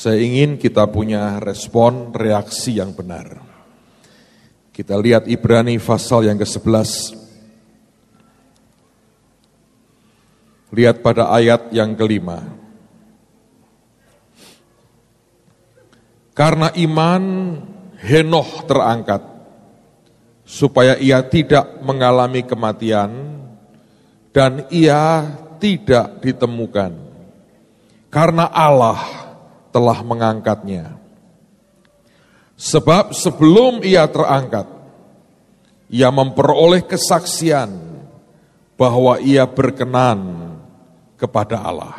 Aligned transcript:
Saya 0.00 0.16
ingin 0.16 0.56
kita 0.56 0.88
punya 0.88 1.36
respon 1.44 2.16
reaksi 2.16 2.80
yang 2.80 2.96
benar. 2.96 3.36
Kita 4.72 4.96
lihat 4.96 5.28
Ibrani 5.28 5.76
pasal 5.76 6.24
yang 6.24 6.40
ke-11. 6.40 7.20
Lihat 10.72 11.04
pada 11.04 11.28
ayat 11.28 11.68
yang 11.76 11.92
kelima. 11.92 12.40
Karena 16.32 16.72
iman 16.80 17.24
Henoh 18.00 18.64
terangkat 18.64 19.20
supaya 20.48 20.96
ia 20.96 21.20
tidak 21.28 21.76
mengalami 21.84 22.40
kematian 22.40 23.12
dan 24.32 24.64
ia 24.72 25.28
tidak 25.60 26.24
ditemukan 26.24 26.96
karena 28.08 28.48
Allah 28.48 29.29
telah 29.70 29.98
mengangkatnya. 30.02 30.98
Sebab 32.60 33.16
sebelum 33.16 33.80
ia 33.80 34.04
terangkat, 34.04 34.68
ia 35.88 36.12
memperoleh 36.12 36.84
kesaksian 36.84 37.72
bahwa 38.76 39.16
ia 39.18 39.48
berkenan 39.48 40.52
kepada 41.16 41.56
Allah. 41.56 41.96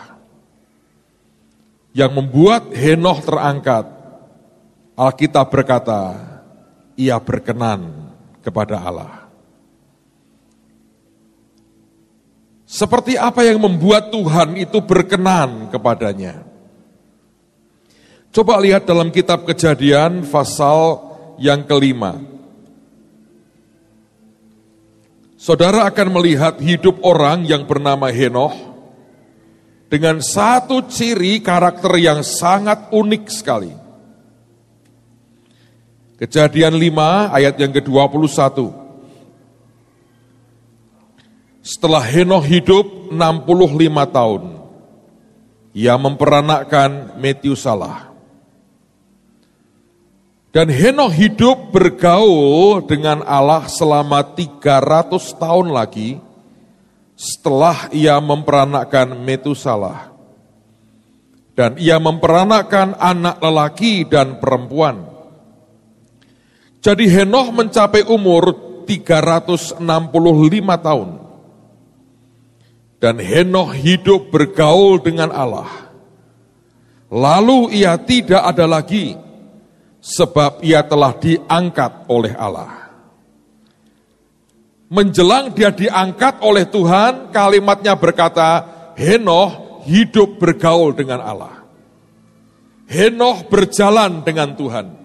Yang 1.91 2.11
membuat 2.13 2.71
Henoh 2.71 3.19
terangkat, 3.19 3.85
Alkitab 4.95 5.49
berkata, 5.49 6.15
ia 6.95 7.17
berkenan 7.19 8.13
kepada 8.45 8.79
Allah. 8.79 9.27
Seperti 12.63 13.19
apa 13.19 13.43
yang 13.43 13.59
membuat 13.59 14.13
Tuhan 14.15 14.55
itu 14.55 14.79
berkenan 14.79 15.67
kepadanya? 15.67 16.50
Coba 18.31 18.63
lihat 18.63 18.87
dalam 18.87 19.11
kitab 19.11 19.43
kejadian 19.43 20.23
pasal 20.23 21.03
yang 21.35 21.67
kelima. 21.67 22.15
Saudara 25.35 25.83
akan 25.83 26.15
melihat 26.15 26.55
hidup 26.63 27.03
orang 27.03 27.43
yang 27.43 27.67
bernama 27.67 28.07
Henoh 28.07 28.55
dengan 29.91 30.23
satu 30.23 30.87
ciri 30.87 31.43
karakter 31.43 31.91
yang 31.99 32.23
sangat 32.23 32.87
unik 32.95 33.23
sekali. 33.27 33.73
Kejadian 36.15 36.77
5 36.79 37.35
ayat 37.35 37.57
yang 37.59 37.73
ke-21. 37.75 38.31
Setelah 41.59 42.05
Henoh 42.05 42.45
hidup 42.45 43.11
65 43.11 44.15
tahun, 44.15 44.41
ia 45.75 45.97
memperanakkan 45.99 47.19
Metusalah. 47.19 48.10
Dan 50.51 50.67
Henokh 50.67 51.15
hidup 51.15 51.71
bergaul 51.71 52.83
dengan 52.83 53.23
Allah 53.23 53.71
selama 53.71 54.19
300 54.35 55.39
tahun 55.39 55.71
lagi 55.71 56.19
setelah 57.15 57.87
ia 57.95 58.19
memperanakkan 58.19 59.15
Metusalah. 59.15 60.11
Dan 61.55 61.79
ia 61.79 62.03
memperanakkan 62.03 62.99
anak 62.99 63.39
lelaki 63.39 64.03
dan 64.03 64.43
perempuan. 64.43 65.07
Jadi 66.83 67.07
Henokh 67.07 67.55
mencapai 67.55 68.03
umur 68.11 68.51
365 68.83 69.79
tahun. 70.83 71.09
Dan 72.99 73.15
Henokh 73.23 73.71
hidup 73.71 74.27
bergaul 74.35 74.99
dengan 74.99 75.31
Allah. 75.31 75.71
Lalu 77.07 77.71
ia 77.71 77.95
tidak 77.95 78.43
ada 78.43 78.67
lagi 78.67 79.30
sebab 80.01 80.65
ia 80.65 80.81
telah 80.81 81.13
diangkat 81.13 82.09
oleh 82.09 82.33
Allah. 82.33 82.89
Menjelang 84.91 85.55
dia 85.55 85.71
diangkat 85.71 86.43
oleh 86.43 86.67
Tuhan, 86.67 87.31
kalimatnya 87.31 87.95
berkata, 87.95 88.67
Henoh 88.97 89.79
hidup 89.87 90.35
bergaul 90.35 90.91
dengan 90.91 91.23
Allah. 91.23 91.63
Henoh 92.91 93.47
berjalan 93.47 94.19
dengan 94.19 94.51
Tuhan. 94.51 94.99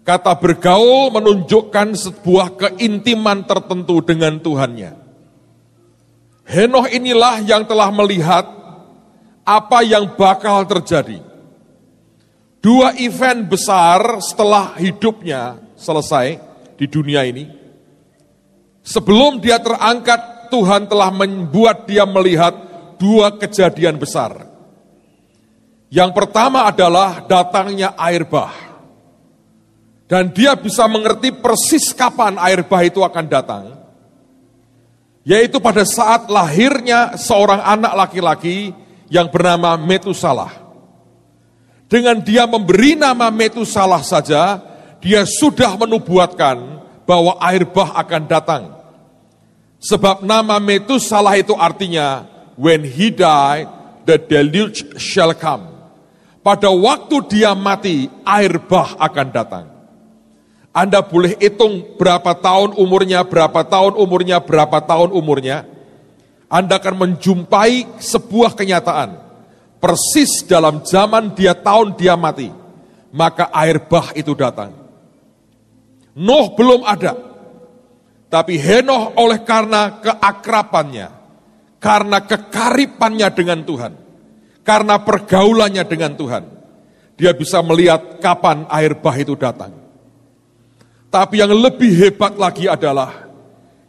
Kata 0.00 0.32
bergaul 0.32 1.12
menunjukkan 1.12 1.92
sebuah 1.92 2.56
keintiman 2.56 3.44
tertentu 3.44 4.00
dengan 4.00 4.40
Tuhannya. 4.40 4.96
Henoh 6.48 6.88
inilah 6.88 7.44
yang 7.44 7.68
telah 7.68 7.92
melihat 7.92 8.48
apa 9.44 9.84
yang 9.84 10.08
bakal 10.16 10.64
terjadi 10.64 11.29
Dua 12.60 12.92
event 13.00 13.48
besar 13.48 14.20
setelah 14.20 14.76
hidupnya 14.76 15.56
selesai 15.80 16.36
di 16.76 16.84
dunia 16.84 17.24
ini. 17.24 17.48
Sebelum 18.84 19.40
dia 19.40 19.56
terangkat, 19.56 20.52
Tuhan 20.52 20.84
telah 20.84 21.08
membuat 21.08 21.88
dia 21.88 22.04
melihat 22.04 22.52
dua 23.00 23.32
kejadian 23.32 23.96
besar. 23.96 24.44
Yang 25.88 26.10
pertama 26.12 26.68
adalah 26.68 27.24
datangnya 27.24 27.96
air 27.96 28.28
bah. 28.28 28.52
Dan 30.04 30.28
dia 30.28 30.52
bisa 30.52 30.84
mengerti 30.84 31.32
persis 31.32 31.96
kapan 31.96 32.36
air 32.44 32.60
bah 32.68 32.84
itu 32.84 33.00
akan 33.00 33.24
datang. 33.24 33.64
Yaitu 35.24 35.64
pada 35.64 35.88
saat 35.88 36.28
lahirnya 36.28 37.16
seorang 37.16 37.64
anak 37.64 37.92
laki-laki 38.04 38.76
yang 39.08 39.32
bernama 39.32 39.80
Metusalah. 39.80 40.59
Dengan 41.90 42.22
dia 42.22 42.46
memberi 42.46 42.94
nama 42.94 43.34
Metusalah 43.34 44.06
saja, 44.06 44.62
dia 45.02 45.26
sudah 45.26 45.74
menubuatkan 45.74 46.78
bahwa 47.02 47.34
air 47.42 47.66
bah 47.66 47.90
akan 47.98 48.22
datang. 48.30 48.62
Sebab 49.82 50.22
nama 50.22 50.62
Metusalah 50.62 51.34
itu 51.34 51.50
artinya, 51.58 52.30
when 52.54 52.86
he 52.86 53.10
die, 53.10 53.66
the 54.06 54.22
deluge 54.22 54.86
shall 55.02 55.34
come. 55.34 55.66
Pada 56.46 56.70
waktu 56.70 57.26
dia 57.26 57.58
mati, 57.58 58.06
air 58.22 58.62
bah 58.62 58.94
akan 58.94 59.26
datang. 59.34 59.66
Anda 60.70 61.02
boleh 61.02 61.34
hitung 61.42 61.98
berapa 61.98 62.38
tahun 62.38 62.78
umurnya, 62.78 63.26
berapa 63.26 63.66
tahun 63.66 63.98
umurnya, 63.98 64.38
berapa 64.38 64.78
tahun 64.78 65.10
umurnya. 65.10 65.66
Anda 66.46 66.78
akan 66.78 66.94
menjumpai 66.94 67.98
sebuah 67.98 68.54
kenyataan 68.54 69.29
persis 69.80 70.44
dalam 70.44 70.84
zaman 70.84 71.32
dia 71.32 71.56
tahun 71.56 71.96
dia 71.96 72.14
mati, 72.14 72.52
maka 73.10 73.48
air 73.50 73.80
bah 73.88 74.12
itu 74.12 74.36
datang. 74.36 74.76
Nuh 76.20 76.52
belum 76.52 76.84
ada, 76.84 77.16
tapi 78.28 78.60
Henoh 78.60 79.16
oleh 79.16 79.40
karena 79.42 79.98
keakrapannya, 80.04 81.08
karena 81.80 82.18
kekaripannya 82.22 83.28
dengan 83.32 83.64
Tuhan, 83.64 83.92
karena 84.60 85.00
pergaulannya 85.00 85.84
dengan 85.88 86.12
Tuhan, 86.14 86.44
dia 87.16 87.32
bisa 87.32 87.64
melihat 87.64 88.20
kapan 88.20 88.68
air 88.68 89.00
bah 89.00 89.16
itu 89.16 89.32
datang. 89.34 89.72
Tapi 91.10 91.42
yang 91.42 91.50
lebih 91.50 91.90
hebat 91.90 92.38
lagi 92.38 92.70
adalah 92.70 93.26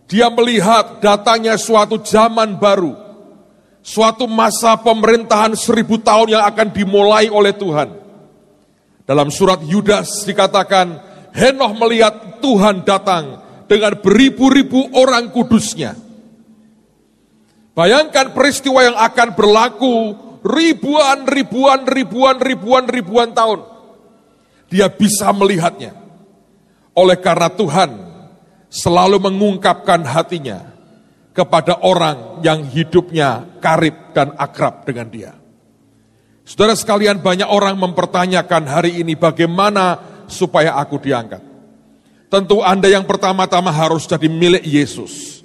dia 0.09 0.27
melihat 0.33 0.99
datangnya 0.99 1.53
suatu 1.55 2.01
zaman 2.01 2.57
baru, 2.57 3.10
suatu 3.81 4.29
masa 4.29 4.77
pemerintahan 4.77 5.57
seribu 5.57 5.97
tahun 5.97 6.37
yang 6.37 6.43
akan 6.45 6.67
dimulai 6.71 7.27
oleh 7.27 7.53
Tuhan. 7.53 7.89
Dalam 9.05 9.27
surat 9.33 9.59
Yudas 9.65 10.23
dikatakan, 10.23 11.11
Henoh 11.33 11.71
melihat 11.75 12.39
Tuhan 12.39 12.85
datang 12.85 13.41
dengan 13.65 13.97
beribu-ribu 13.99 14.91
orang 14.95 15.31
kudusnya. 15.31 15.95
Bayangkan 17.71 18.35
peristiwa 18.35 18.83
yang 18.83 18.97
akan 18.99 19.29
berlaku 19.31 19.95
ribuan, 20.43 21.23
ribuan, 21.23 21.87
ribuan, 21.87 22.37
ribuan, 22.39 22.85
ribuan 22.87 23.29
tahun. 23.31 23.63
Dia 24.67 24.91
bisa 24.91 25.31
melihatnya. 25.31 25.95
Oleh 26.91 27.15
karena 27.15 27.47
Tuhan 27.47 27.95
selalu 28.67 29.23
mengungkapkan 29.23 30.03
hatinya 30.03 30.70
kepada 31.31 31.79
orang 31.83 32.43
yang 32.43 32.63
hidupnya 32.67 33.59
karib 33.63 34.11
dan 34.11 34.35
akrab 34.35 34.83
dengan 34.83 35.07
dia. 35.07 35.31
Saudara 36.43 36.75
sekalian 36.75 37.23
banyak 37.23 37.47
orang 37.47 37.79
mempertanyakan 37.79 38.67
hari 38.67 38.99
ini 38.99 39.15
bagaimana 39.15 39.99
supaya 40.27 40.75
aku 40.75 40.99
diangkat. 40.99 41.39
Tentu 42.27 42.63
Anda 42.63 42.87
yang 42.91 43.07
pertama-tama 43.07 43.71
harus 43.71 44.07
jadi 44.07 44.27
milik 44.27 44.63
Yesus. 44.63 45.43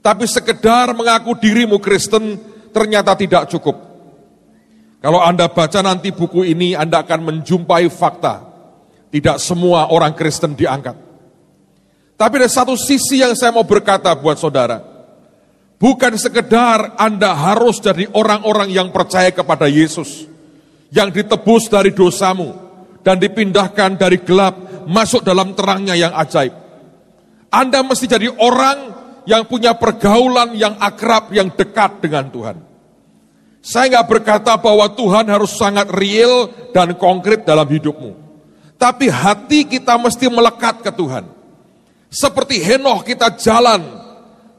Tapi 0.00 0.26
sekedar 0.26 0.90
mengaku 0.94 1.36
dirimu 1.38 1.78
Kristen 1.78 2.38
ternyata 2.74 3.14
tidak 3.14 3.50
cukup. 3.50 3.76
Kalau 5.00 5.20
Anda 5.22 5.50
baca 5.50 5.80
nanti 5.82 6.10
buku 6.10 6.46
ini 6.46 6.74
Anda 6.74 7.06
akan 7.06 7.20
menjumpai 7.20 7.86
fakta. 7.90 8.46
Tidak 9.10 9.42
semua 9.42 9.90
orang 9.90 10.14
Kristen 10.14 10.54
diangkat. 10.54 10.94
Tapi 12.14 12.34
ada 12.38 12.50
satu 12.52 12.78
sisi 12.78 13.22
yang 13.22 13.34
saya 13.34 13.50
mau 13.50 13.66
berkata 13.66 14.14
buat 14.14 14.38
saudara. 14.38 14.89
Bukan 15.80 16.12
sekedar 16.20 17.00
Anda 17.00 17.32
harus 17.32 17.80
jadi 17.80 18.04
orang-orang 18.12 18.68
yang 18.68 18.92
percaya 18.92 19.32
kepada 19.32 19.64
Yesus. 19.64 20.28
yang 20.90 21.14
ditebus 21.14 21.70
dari 21.70 21.94
dosamu 21.94 22.50
dan 23.06 23.16
dipindahkan 23.16 23.94
dari 23.94 24.18
gelap 24.26 24.58
masuk 24.90 25.22
dalam 25.22 25.54
terangnya 25.54 25.94
yang 25.94 26.10
ajaib. 26.18 26.50
Anda 27.46 27.82
mesti 27.86 28.10
jadi 28.10 28.26
orang 28.26 28.78
yang 29.26 29.46
punya 29.46 29.78
pergaulan 29.78 30.54
yang 30.58 30.74
akrab, 30.82 31.30
yang 31.30 31.50
dekat 31.54 32.02
dengan 32.02 32.26
Tuhan. 32.30 32.56
Saya 33.60 33.86
nggak 33.98 34.08
berkata 34.08 34.58
bahwa 34.58 34.88
Tuhan 34.90 35.30
harus 35.30 35.54
sangat 35.54 35.86
real 35.94 36.48
dan 36.74 36.96
konkret 36.96 37.46
dalam 37.46 37.68
hidupmu. 37.68 38.16
Tapi 38.80 39.12
hati 39.12 39.68
kita 39.68 39.94
mesti 40.00 40.26
melekat 40.26 40.80
ke 40.80 40.90
Tuhan. 40.90 41.28
Seperti 42.10 42.58
Henoh 42.58 43.04
kita 43.04 43.30
jalan 43.36 44.09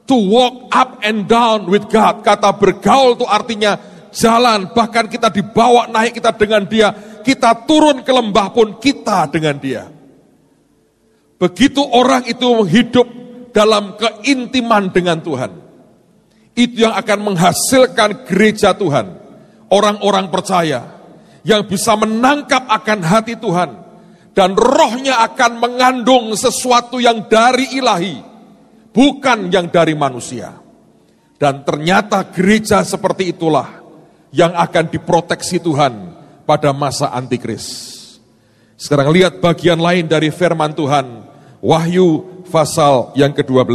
to 0.05 0.15
walk 0.17 0.69
up 0.73 1.01
and 1.01 1.25
down 1.29 1.69
with 1.69 1.87
God. 1.87 2.25
Kata 2.25 2.53
bergaul 2.55 3.15
itu 3.15 3.25
artinya 3.27 3.77
jalan, 4.11 4.69
bahkan 4.75 5.07
kita 5.07 5.31
dibawa 5.31 5.87
naik 5.87 6.19
kita 6.19 6.35
dengan 6.35 6.67
dia, 6.67 6.91
kita 7.23 7.63
turun 7.63 8.03
ke 8.03 8.11
lembah 8.11 8.51
pun 8.51 8.75
kita 8.75 9.29
dengan 9.31 9.55
dia. 9.55 9.87
Begitu 11.39 11.81
orang 11.81 12.27
itu 12.29 12.45
hidup 12.69 13.07
dalam 13.49 13.97
keintiman 13.97 14.93
dengan 14.93 15.17
Tuhan, 15.19 15.51
itu 16.53 16.85
yang 16.85 16.93
akan 16.93 17.19
menghasilkan 17.33 18.27
gereja 18.27 18.77
Tuhan, 18.77 19.15
orang-orang 19.71 20.29
percaya 20.29 21.01
yang 21.41 21.65
bisa 21.65 21.97
menangkap 21.97 22.69
akan 22.69 22.99
hati 23.01 23.33
Tuhan, 23.39 23.73
dan 24.37 24.53
rohnya 24.53 25.19
akan 25.25 25.51
mengandung 25.57 26.31
sesuatu 26.37 27.01
yang 27.01 27.25
dari 27.25 27.73
ilahi, 27.75 28.30
bukan 28.95 29.51
yang 29.51 29.67
dari 29.67 29.95
manusia. 29.97 30.55
Dan 31.41 31.65
ternyata 31.65 32.21
gereja 32.29 32.85
seperti 32.85 33.33
itulah 33.33 33.81
yang 34.29 34.53
akan 34.53 34.93
diproteksi 34.93 35.57
Tuhan 35.57 36.13
pada 36.45 36.69
masa 36.69 37.09
antikris. 37.11 37.89
Sekarang 38.77 39.09
lihat 39.09 39.41
bagian 39.41 39.81
lain 39.81 40.05
dari 40.05 40.29
firman 40.29 40.73
Tuhan 40.73 41.25
Wahyu 41.61 42.41
pasal 42.49 43.13
yang 43.13 43.33
ke-12. 43.33 43.69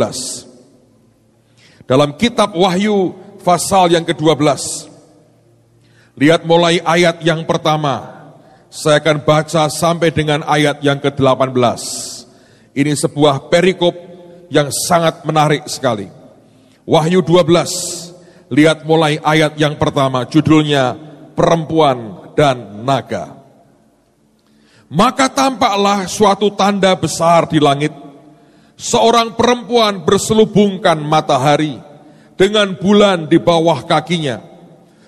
Dalam 1.86 2.18
kitab 2.18 2.54
Wahyu 2.54 3.14
pasal 3.46 3.94
yang 3.94 4.02
ke-12. 4.02 4.42
Lihat 6.18 6.42
mulai 6.42 6.82
ayat 6.82 7.22
yang 7.22 7.46
pertama. 7.46 8.14
Saya 8.66 8.98
akan 8.98 9.22
baca 9.22 9.70
sampai 9.70 10.10
dengan 10.10 10.42
ayat 10.42 10.82
yang 10.82 10.98
ke-18. 10.98 11.54
Ini 12.74 12.92
sebuah 12.98 13.46
perikop 13.46 13.94
yang 14.50 14.70
sangat 14.70 15.22
menarik 15.26 15.66
sekali. 15.66 16.10
Wahyu 16.86 17.22
12, 17.22 18.50
lihat 18.50 18.86
mulai 18.86 19.18
ayat 19.18 19.58
yang 19.58 19.74
pertama, 19.74 20.22
judulnya 20.26 20.94
Perempuan 21.34 22.32
dan 22.38 22.86
Naga. 22.86 23.36
Maka 24.86 25.26
tampaklah 25.26 26.06
suatu 26.06 26.54
tanda 26.54 26.94
besar 26.94 27.50
di 27.50 27.58
langit. 27.58 27.90
Seorang 28.76 29.34
perempuan 29.34 30.04
berselubungkan 30.04 31.00
matahari 31.00 31.80
dengan 32.38 32.76
bulan 32.76 33.26
di 33.26 33.40
bawah 33.40 33.82
kakinya. 33.82 34.38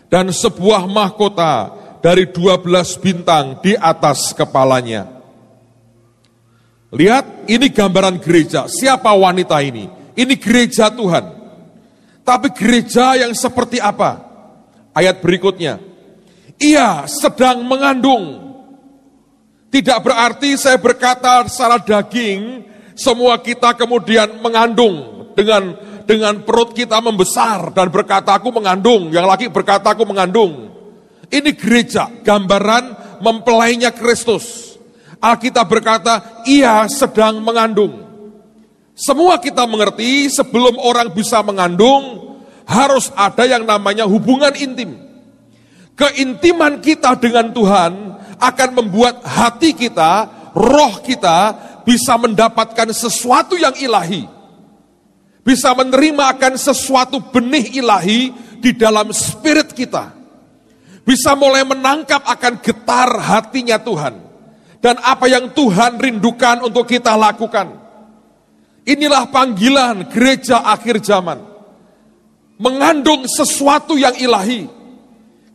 Dan 0.09 0.33
sebuah 0.33 0.89
mahkota 0.89 1.71
dari 2.01 2.27
dua 2.33 2.57
belas 2.57 2.97
bintang 2.97 3.61
di 3.61 3.77
atas 3.77 4.33
kepalanya. 4.33 5.18
Lihat, 6.89 7.51
ini 7.51 7.69
gambaran 7.69 8.17
gereja. 8.21 8.65
Siapa 8.65 9.13
wanita 9.13 9.61
ini? 9.61 9.89
Ini 10.17 10.35
gereja 10.41 10.89
Tuhan. 10.89 11.25
Tapi 12.25 12.49
gereja 12.53 13.17
yang 13.17 13.33
seperti 13.37 13.81
apa? 13.81 14.25
Ayat 14.97 15.21
berikutnya. 15.21 15.79
Ia 16.59 17.07
sedang 17.07 17.63
mengandung 17.63 18.49
tidak 19.69 20.01
berarti 20.01 20.57
saya 20.57 20.81
berkata 20.81 21.45
secara 21.45 21.77
daging, 21.77 22.65
semua 22.97 23.37
kita 23.37 23.77
kemudian 23.77 24.41
mengandung 24.41 25.29
dengan 25.37 25.77
dengan 26.09 26.41
perut 26.41 26.73
kita 26.73 27.05
membesar 27.05 27.69
dan 27.77 27.93
berkata 27.93 28.33
aku 28.41 28.49
mengandung, 28.49 29.13
yang 29.13 29.29
lagi 29.29 29.53
berkata 29.53 29.93
aku 29.93 30.09
mengandung. 30.09 30.73
Ini 31.29 31.53
gereja, 31.53 32.09
gambaran 32.25 33.21
mempelainya 33.21 33.93
Kristus. 33.93 34.68
Alkitab 35.19 35.67
berkata, 35.67 36.43
ia 36.47 36.87
sedang 36.87 37.43
mengandung. 37.43 38.07
Semua 38.95 39.39
kita 39.39 39.67
mengerti 39.67 40.31
sebelum 40.31 40.79
orang 40.79 41.11
bisa 41.15 41.43
mengandung, 41.43 42.35
harus 42.67 43.11
ada 43.15 43.47
yang 43.47 43.67
namanya 43.67 44.07
hubungan 44.07 44.55
intim. 44.55 44.99
Keintiman 45.99 46.79
kita 46.79 47.19
dengan 47.19 47.51
Tuhan 47.51 47.93
akan 48.39 48.71
membuat 48.75 49.27
hati 49.27 49.75
kita, 49.75 50.31
roh 50.55 51.03
kita 51.03 51.55
bisa 51.83 52.15
mendapatkan 52.15 52.95
sesuatu 52.95 53.59
yang 53.59 53.75
ilahi. 53.75 54.27
Bisa 55.43 55.73
menerima 55.73 56.37
akan 56.37 56.55
sesuatu 56.61 57.19
benih 57.33 57.81
ilahi 57.83 58.31
di 58.61 58.77
dalam 58.77 59.11
spirit 59.11 59.73
kita. 59.75 60.15
Bisa 61.09 61.33
mulai 61.33 61.65
menangkap 61.65 62.21
akan 62.21 62.61
getar 62.61 63.09
hatinya 63.17 63.81
Tuhan. 63.81 64.28
Dan 64.79 64.99
apa 65.03 65.27
yang 65.27 65.51
Tuhan 65.51 65.99
rindukan 65.99 66.63
untuk 66.63 66.87
kita 66.87 67.19
lakukan. 67.19 67.75
Inilah 68.87 69.29
panggilan 69.29 70.07
gereja 70.09 70.65
akhir 70.65 71.03
zaman. 71.03 71.43
Mengandung 72.57 73.27
sesuatu 73.27 73.99
yang 73.99 74.15
ilahi. 74.17 74.71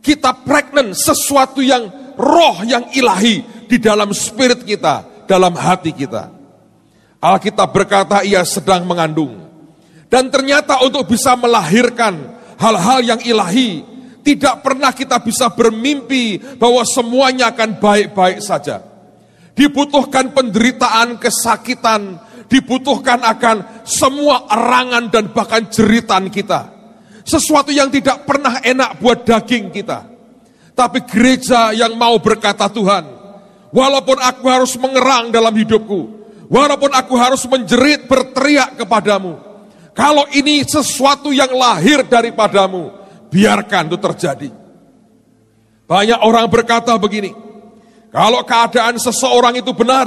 Kita 0.04 0.36
pregnant 0.44 0.92
sesuatu 0.92 1.64
yang 1.64 1.88
roh 2.20 2.62
yang 2.62 2.92
ilahi 2.92 3.66
di 3.66 3.80
dalam 3.80 4.12
spirit 4.12 4.62
kita, 4.62 5.24
dalam 5.24 5.56
hati 5.56 5.96
kita. 5.96 6.30
Alkitab 7.18 7.72
berkata 7.72 8.20
ia 8.20 8.44
sedang 8.44 8.84
mengandung. 8.84 9.40
Dan 10.12 10.28
ternyata 10.28 10.84
untuk 10.84 11.08
bisa 11.08 11.32
melahirkan 11.34 12.36
hal-hal 12.60 13.00
yang 13.00 13.20
ilahi, 13.24 13.82
tidak 14.20 14.62
pernah 14.62 14.92
kita 14.92 15.18
bisa 15.18 15.50
bermimpi 15.50 16.38
bahwa 16.60 16.84
semuanya 16.86 17.50
akan 17.50 17.80
baik-baik 17.80 18.38
saja. 18.38 18.93
Dibutuhkan 19.54 20.34
penderitaan, 20.34 21.18
kesakitan, 21.22 22.18
dibutuhkan 22.50 23.22
akan 23.22 23.86
semua 23.86 24.50
erangan 24.50 25.10
dan 25.14 25.30
bahkan 25.30 25.70
jeritan 25.70 26.26
kita. 26.26 26.74
Sesuatu 27.22 27.70
yang 27.70 27.88
tidak 27.88 28.26
pernah 28.26 28.58
enak 28.60 28.98
buat 28.98 29.22
daging 29.22 29.70
kita 29.70 30.14
tapi 30.74 31.06
gereja 31.06 31.70
yang 31.70 31.94
mau 31.94 32.18
berkata 32.18 32.66
Tuhan, 32.66 33.06
walaupun 33.70 34.18
aku 34.18 34.44
harus 34.50 34.74
mengerang 34.74 35.30
dalam 35.30 35.54
hidupku, 35.54 36.00
walaupun 36.50 36.90
aku 36.90 37.14
harus 37.14 37.46
menjerit 37.46 38.10
berteriak 38.10 38.74
kepadamu, 38.82 39.38
kalau 39.94 40.26
ini 40.34 40.66
sesuatu 40.66 41.30
yang 41.30 41.54
lahir 41.54 42.02
daripadamu, 42.02 42.90
biarkan 43.30 43.86
itu 43.86 43.98
terjadi. 44.02 44.50
Banyak 45.86 46.20
orang 46.26 46.50
berkata 46.50 46.98
begini, 46.98 47.30
kalau 48.14 48.46
keadaan 48.46 48.94
seseorang 48.94 49.58
itu 49.58 49.74
benar, 49.74 50.06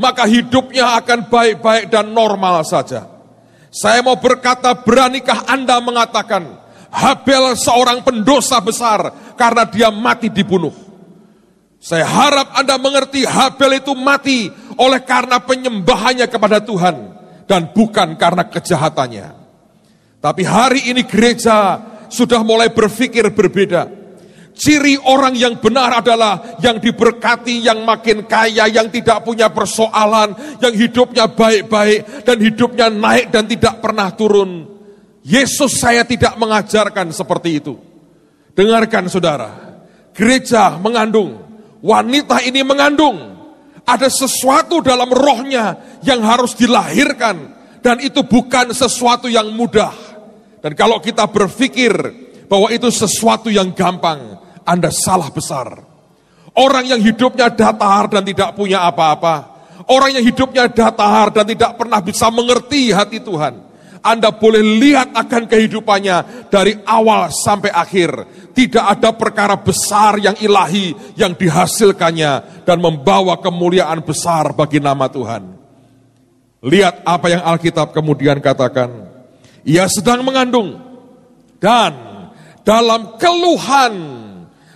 maka 0.00 0.24
hidupnya 0.24 0.96
akan 0.96 1.28
baik-baik 1.28 1.92
dan 1.92 2.08
normal 2.08 2.64
saja. 2.64 3.04
Saya 3.68 4.00
mau 4.00 4.16
berkata, 4.16 4.72
beranikah 4.72 5.44
Anda 5.44 5.76
mengatakan, 5.84 6.64
Habel 6.94 7.58
seorang 7.58 8.06
pendosa 8.06 8.64
besar 8.64 9.34
karena 9.36 9.68
dia 9.68 9.92
mati 9.92 10.32
dibunuh. 10.32 10.72
Saya 11.82 12.08
harap 12.08 12.54
Anda 12.56 12.80
mengerti 12.80 13.28
Habel 13.28 13.82
itu 13.82 13.92
mati 13.92 14.48
oleh 14.80 15.04
karena 15.04 15.36
penyembahannya 15.42 16.24
kepada 16.30 16.64
Tuhan 16.64 16.96
dan 17.44 17.74
bukan 17.76 18.16
karena 18.16 18.48
kejahatannya. 18.48 19.26
Tapi 20.22 20.42
hari 20.48 20.88
ini 20.88 21.04
gereja 21.04 21.76
sudah 22.08 22.40
mulai 22.40 22.72
berpikir 22.72 23.28
berbeda. 23.34 24.03
Ciri 24.54 24.94
orang 25.02 25.34
yang 25.34 25.58
benar 25.58 25.98
adalah 25.98 26.62
yang 26.62 26.78
diberkati, 26.78 27.66
yang 27.66 27.82
makin 27.82 28.22
kaya, 28.22 28.70
yang 28.70 28.86
tidak 28.86 29.26
punya 29.26 29.50
persoalan, 29.50 30.30
yang 30.62 30.70
hidupnya 30.70 31.26
baik-baik 31.26 32.22
dan 32.22 32.38
hidupnya 32.38 32.86
naik 32.86 33.34
dan 33.34 33.50
tidak 33.50 33.82
pernah 33.82 34.14
turun. 34.14 34.62
Yesus 35.26 35.74
saya 35.82 36.06
tidak 36.06 36.38
mengajarkan 36.38 37.10
seperti 37.10 37.58
itu. 37.58 37.74
Dengarkan 38.54 39.10
saudara, 39.10 39.50
gereja 40.14 40.78
mengandung, 40.78 41.42
wanita 41.82 42.38
ini 42.46 42.62
mengandung. 42.62 43.34
Ada 43.82 44.06
sesuatu 44.06 44.78
dalam 44.80 45.10
rohnya 45.10 45.98
yang 46.06 46.22
harus 46.22 46.54
dilahirkan. 46.54 47.52
Dan 47.84 48.00
itu 48.00 48.24
bukan 48.24 48.72
sesuatu 48.72 49.28
yang 49.28 49.50
mudah. 49.52 49.92
Dan 50.64 50.72
kalau 50.72 51.02
kita 51.02 51.28
berpikir 51.28 51.92
bahwa 52.48 52.72
itu 52.72 52.88
sesuatu 52.88 53.52
yang 53.52 53.76
gampang, 53.76 54.40
Anda 54.64 54.88
salah 54.90 55.28
besar. 55.30 55.80
Orang 56.54 56.84
yang 56.88 57.00
hidupnya 57.00 57.52
datar 57.52 58.08
dan 58.10 58.22
tidak 58.24 58.56
punya 58.58 58.84
apa-apa. 58.84 59.54
Orang 59.90 60.16
yang 60.16 60.24
hidupnya 60.24 60.70
datar 60.70 61.30
dan 61.30 61.44
tidak 61.44 61.76
pernah 61.76 62.00
bisa 62.00 62.30
mengerti 62.30 62.94
hati 62.94 63.20
Tuhan 63.20 63.74
Anda 64.04 64.36
boleh 64.36 64.60
lihat 64.60 65.16
akan 65.16 65.48
kehidupannya 65.48 66.48
dari 66.52 66.76
awal 66.84 67.32
sampai 67.32 67.72
akhir. 67.72 68.12
Tidak 68.52 68.84
ada 68.84 69.16
perkara 69.16 69.56
besar 69.56 70.20
yang 70.20 70.36
ilahi 70.36 71.16
yang 71.16 71.32
dihasilkannya 71.32 72.62
dan 72.68 72.84
membawa 72.84 73.40
kemuliaan 73.40 74.04
besar 74.04 74.52
bagi 74.52 74.76
nama 74.76 75.08
Tuhan. 75.08 75.42
Lihat 76.68 77.00
apa 77.08 77.26
yang 77.32 77.42
Alkitab 77.48 77.96
kemudian 77.96 78.44
katakan. 78.44 79.08
Ia 79.64 79.88
sedang 79.88 80.20
mengandung 80.20 80.76
dan 81.56 81.96
dalam 82.60 83.16
keluhan 83.16 83.92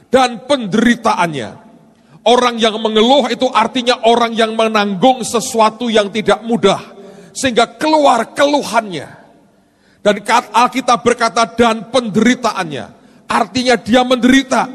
dan 0.09 0.45
penderitaannya. 0.45 1.69
Orang 2.29 2.61
yang 2.61 2.77
mengeluh 2.77 3.33
itu 3.33 3.49
artinya 3.49 4.05
orang 4.05 4.37
yang 4.37 4.53
menanggung 4.53 5.25
sesuatu 5.25 5.88
yang 5.88 6.12
tidak 6.12 6.45
mudah. 6.45 6.81
Sehingga 7.33 7.79
keluar 7.81 8.37
keluhannya. 8.37 9.09
Dan 10.05 10.21
Alkitab 10.53 11.00
berkata 11.00 11.49
dan 11.49 11.88
penderitaannya. 11.88 12.87
Artinya 13.29 13.77
dia 13.81 14.05
menderita. 14.05 14.69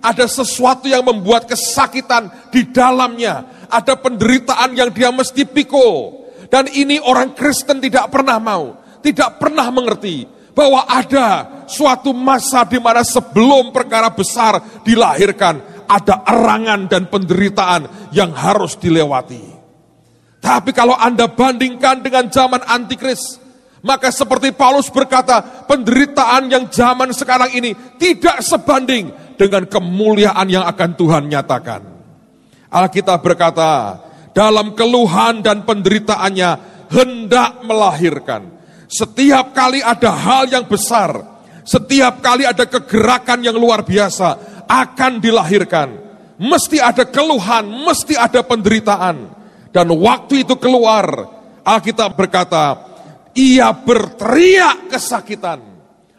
Ada 0.00 0.26
sesuatu 0.30 0.86
yang 0.86 1.02
membuat 1.02 1.50
kesakitan 1.50 2.30
di 2.54 2.70
dalamnya. 2.70 3.66
Ada 3.66 3.98
penderitaan 3.98 4.74
yang 4.78 4.94
dia 4.94 5.10
mesti 5.10 5.46
pikul. 5.46 6.26
Dan 6.46 6.70
ini 6.70 6.98
orang 7.02 7.34
Kristen 7.34 7.82
tidak 7.82 8.10
pernah 8.10 8.38
mau. 8.38 8.78
Tidak 9.02 9.38
pernah 9.38 9.66
mengerti. 9.70 10.26
Bahwa 10.54 10.86
ada 10.86 11.59
suatu 11.70 12.10
masa 12.10 12.66
di 12.66 12.82
mana 12.82 13.06
sebelum 13.06 13.70
perkara 13.70 14.10
besar 14.10 14.82
dilahirkan. 14.82 15.86
Ada 15.90 16.22
erangan 16.22 16.86
dan 16.86 17.10
penderitaan 17.10 18.10
yang 18.14 18.30
harus 18.30 18.78
dilewati. 18.78 19.42
Tapi 20.38 20.70
kalau 20.70 20.94
Anda 20.94 21.26
bandingkan 21.26 21.98
dengan 21.98 22.30
zaman 22.30 22.62
antikris, 22.62 23.42
maka 23.82 24.14
seperti 24.14 24.54
Paulus 24.54 24.86
berkata, 24.86 25.66
penderitaan 25.66 26.46
yang 26.46 26.70
zaman 26.70 27.10
sekarang 27.10 27.50
ini 27.58 27.74
tidak 27.98 28.38
sebanding 28.38 29.10
dengan 29.34 29.66
kemuliaan 29.66 30.46
yang 30.46 30.62
akan 30.68 30.90
Tuhan 30.94 31.26
nyatakan. 31.26 31.82
Alkitab 32.70 33.18
berkata, 33.24 33.98
dalam 34.30 34.78
keluhan 34.78 35.42
dan 35.42 35.66
penderitaannya 35.66 36.50
hendak 36.92 37.64
melahirkan. 37.64 38.46
Setiap 38.90 39.54
kali 39.54 39.80
ada 39.80 40.12
hal 40.12 40.50
yang 40.50 40.66
besar, 40.66 41.39
setiap 41.70 42.18
kali 42.18 42.42
ada 42.42 42.66
kegerakan 42.66 43.46
yang 43.46 43.54
luar 43.54 43.86
biasa 43.86 44.34
akan 44.66 45.22
dilahirkan. 45.22 45.88
Mesti 46.34 46.82
ada 46.82 47.06
keluhan, 47.06 47.62
mesti 47.86 48.18
ada 48.18 48.42
penderitaan. 48.42 49.30
Dan 49.70 49.86
waktu 49.94 50.42
itu 50.42 50.58
keluar, 50.58 51.06
Alkitab 51.62 52.18
berkata, 52.18 52.74
ia 53.38 53.70
berteriak 53.70 54.90
kesakitan. 54.90 55.62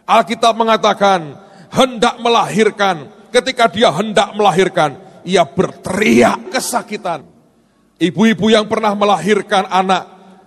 Alkitab 0.08 0.56
mengatakan 0.56 1.36
hendak 1.68 2.16
melahirkan. 2.24 3.12
Ketika 3.32 3.68
dia 3.68 3.92
hendak 3.92 4.32
melahirkan, 4.32 4.96
ia 5.28 5.44
berteriak 5.44 6.48
kesakitan. 6.48 7.28
Ibu-ibu 8.00 8.48
yang 8.48 8.72
pernah 8.72 8.96
melahirkan 8.96 9.68
anak 9.68 10.04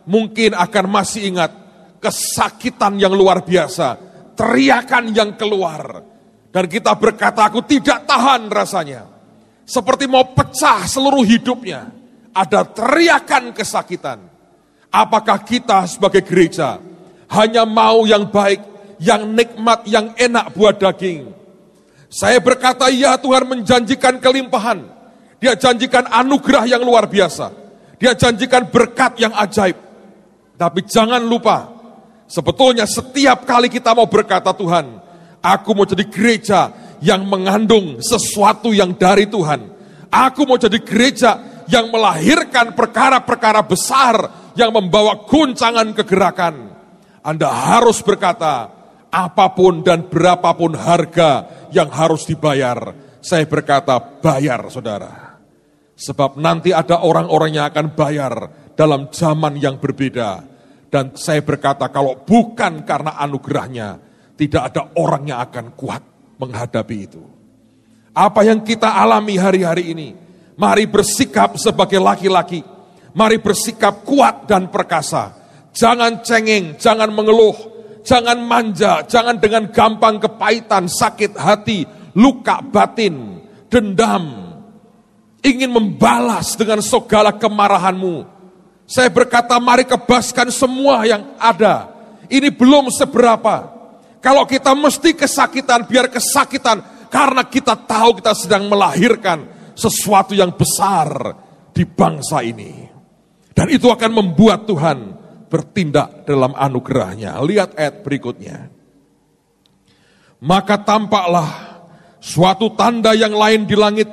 mungkin 0.08 0.56
akan 0.56 0.84
masih 0.88 1.28
ingat 1.28 1.52
kesakitan 2.00 3.00
yang 3.00 3.16
luar 3.16 3.40
biasa, 3.40 3.96
teriakan 4.34 5.14
yang 5.14 5.34
keluar. 5.38 6.02
Dan 6.54 6.70
kita 6.70 6.94
berkata, 6.94 7.50
aku 7.50 7.66
tidak 7.66 8.06
tahan 8.06 8.46
rasanya. 8.46 9.10
Seperti 9.66 10.06
mau 10.06 10.30
pecah 10.30 10.86
seluruh 10.86 11.26
hidupnya. 11.26 11.90
Ada 12.30 12.62
teriakan 12.66 13.50
kesakitan. 13.50 14.22
Apakah 14.94 15.42
kita 15.42 15.82
sebagai 15.90 16.22
gereja 16.22 16.78
hanya 17.34 17.66
mau 17.66 18.06
yang 18.06 18.30
baik, 18.30 18.62
yang 19.02 19.34
nikmat, 19.34 19.82
yang 19.90 20.14
enak 20.14 20.54
buat 20.54 20.78
daging? 20.78 21.34
Saya 22.06 22.38
berkata, 22.38 22.86
ya 22.94 23.18
Tuhan 23.18 23.42
menjanjikan 23.50 24.22
kelimpahan. 24.22 24.86
Dia 25.42 25.58
janjikan 25.58 26.06
anugerah 26.06 26.62
yang 26.70 26.86
luar 26.86 27.10
biasa. 27.10 27.50
Dia 27.98 28.14
janjikan 28.14 28.70
berkat 28.70 29.18
yang 29.18 29.34
ajaib. 29.34 29.74
Tapi 30.54 30.86
jangan 30.86 31.18
lupa, 31.18 31.73
sebetulnya 32.28 32.84
setiap 32.88 33.44
kali 33.48 33.72
kita 33.72 33.92
mau 33.92 34.08
berkata 34.08 34.52
Tuhan, 34.52 35.00
aku 35.40 35.70
mau 35.76 35.86
jadi 35.88 36.04
gereja 36.08 36.72
yang 37.04 37.28
mengandung 37.28 38.00
sesuatu 38.00 38.72
yang 38.72 38.96
dari 38.96 39.28
Tuhan. 39.28 39.72
Aku 40.08 40.46
mau 40.46 40.56
jadi 40.56 40.78
gereja 40.80 41.64
yang 41.68 41.90
melahirkan 41.90 42.72
perkara-perkara 42.72 43.64
besar 43.66 44.16
yang 44.54 44.70
membawa 44.70 45.26
guncangan 45.26 45.90
kegerakan. 45.92 46.70
Anda 47.24 47.48
harus 47.50 48.04
berkata, 48.04 48.70
apa 49.10 49.46
pun 49.54 49.82
dan 49.82 50.06
berapapun 50.06 50.74
harga 50.74 51.46
yang 51.70 51.88
harus 51.90 52.26
dibayar, 52.26 52.94
saya 53.22 53.46
berkata 53.46 53.98
bayar 53.98 54.68
saudara. 54.68 55.40
Sebab 55.94 56.36
nanti 56.42 56.74
ada 56.74 57.06
orang-orang 57.06 57.54
yang 57.54 57.66
akan 57.70 57.94
bayar 57.94 58.34
dalam 58.74 59.08
zaman 59.14 59.54
yang 59.62 59.78
berbeda. 59.78 60.53
Dan 60.94 61.18
saya 61.18 61.42
berkata 61.42 61.90
kalau 61.90 62.22
bukan 62.22 62.86
karena 62.86 63.18
anugerahnya, 63.18 63.98
tidak 64.38 64.62
ada 64.70 64.94
orang 64.94 65.26
yang 65.26 65.42
akan 65.42 65.74
kuat 65.74 66.02
menghadapi 66.38 66.96
itu. 67.02 67.22
Apa 68.14 68.46
yang 68.46 68.62
kita 68.62 68.94
alami 68.94 69.34
hari-hari 69.34 69.90
ini, 69.90 70.14
mari 70.54 70.86
bersikap 70.86 71.58
sebagai 71.58 71.98
laki-laki 71.98 72.62
Mari 73.14 73.38
bersikap 73.38 74.02
kuat 74.02 74.50
dan 74.50 74.74
perkasa. 74.74 75.38
Jangan 75.70 76.26
cengeng, 76.26 76.74
jangan 76.74 77.14
mengeluh, 77.14 77.54
jangan 78.02 78.42
manja, 78.42 79.06
jangan 79.06 79.38
dengan 79.38 79.70
gampang 79.70 80.18
kepahitan, 80.18 80.90
sakit 80.90 81.38
hati, 81.38 81.86
luka 82.18 82.58
batin, 82.62 83.38
dendam, 83.70 84.54
ingin 85.46 85.70
membalas 85.70 86.58
dengan 86.58 86.82
segala 86.82 87.38
kemarahanmu. 87.38 88.33
Saya 88.84 89.08
berkata 89.08 89.56
mari 89.56 89.88
kebaskan 89.88 90.52
semua 90.52 91.08
yang 91.08 91.36
ada. 91.40 91.88
Ini 92.28 92.52
belum 92.52 92.92
seberapa. 92.92 93.72
Kalau 94.20 94.44
kita 94.48 94.72
mesti 94.72 95.16
kesakitan, 95.16 95.88
biar 95.88 96.08
kesakitan. 96.12 97.08
Karena 97.08 97.44
kita 97.46 97.76
tahu 97.76 98.20
kita 98.20 98.32
sedang 98.36 98.68
melahirkan 98.68 99.44
sesuatu 99.76 100.32
yang 100.32 100.52
besar 100.52 101.36
di 101.72 101.84
bangsa 101.84 102.40
ini. 102.44 102.88
Dan 103.54 103.70
itu 103.70 103.86
akan 103.86 104.10
membuat 104.10 104.66
Tuhan 104.66 104.98
bertindak 105.46 106.26
dalam 106.26 106.52
anugerahnya. 106.58 107.38
Lihat 107.38 107.78
ayat 107.78 108.02
berikutnya. 108.02 108.66
Maka 110.42 110.82
tampaklah 110.82 111.48
suatu 112.18 112.74
tanda 112.74 113.14
yang 113.14 113.32
lain 113.32 113.62
di 113.64 113.76
langit. 113.78 114.10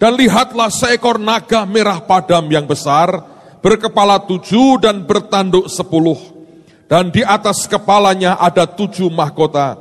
Dan 0.00 0.16
lihatlah 0.16 0.72
seekor 0.72 1.20
naga 1.20 1.68
merah 1.68 2.00
padam 2.04 2.48
yang 2.48 2.64
besar, 2.64 3.20
berkepala 3.60 4.24
tujuh 4.24 4.80
dan 4.80 5.04
bertanduk 5.04 5.68
sepuluh. 5.68 6.18
Dan 6.90 7.14
di 7.14 7.22
atas 7.22 7.70
kepalanya 7.70 8.34
ada 8.36 8.66
tujuh 8.66 9.08
mahkota. 9.14 9.78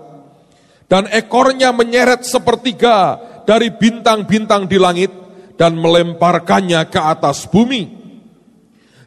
Dan 0.85 1.09
ekornya 1.09 1.73
menyeret 1.73 2.21
sepertiga 2.21 3.17
dari 3.49 3.73
bintang-bintang 3.73 4.69
di 4.69 4.77
langit 4.77 5.09
dan 5.57 5.73
melemparkannya 5.73 6.85
ke 6.85 7.01
atas 7.01 7.49
bumi 7.49 7.99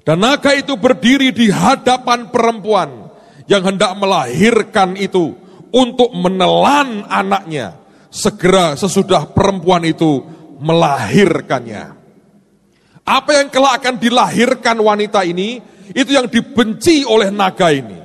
dan 0.02 0.18
naga 0.18 0.50
itu 0.54 0.74
berdiri 0.74 1.30
di 1.30 1.46
hadapan 1.50 2.26
perempuan 2.26 3.06
yang 3.46 3.62
hendak 3.62 3.94
melahirkan 3.94 4.98
itu 4.98 5.38
untuk 5.70 6.10
menelan 6.10 7.06
anaknya 7.06 7.78
segera 8.10 8.74
sesudah 8.74 9.30
perempuan 9.30 9.86
itu 9.86 10.26
melahirkannya. 10.58 12.01
Apa 13.02 13.42
yang 13.42 13.50
kelak 13.50 13.82
akan 13.82 13.94
dilahirkan 13.98 14.78
wanita 14.78 15.26
ini, 15.26 15.58
itu 15.90 16.10
yang 16.14 16.30
dibenci 16.30 17.02
oleh 17.02 17.28
naga 17.34 17.68
ini. 17.74 17.98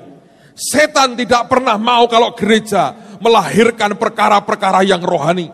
Setan 0.58 1.14
tidak 1.14 1.46
pernah 1.46 1.78
mau 1.78 2.10
kalau 2.10 2.34
gereja 2.34 2.98
melahirkan 3.22 3.94
perkara-perkara 3.94 4.82
yang 4.82 5.06
rohani. 5.06 5.54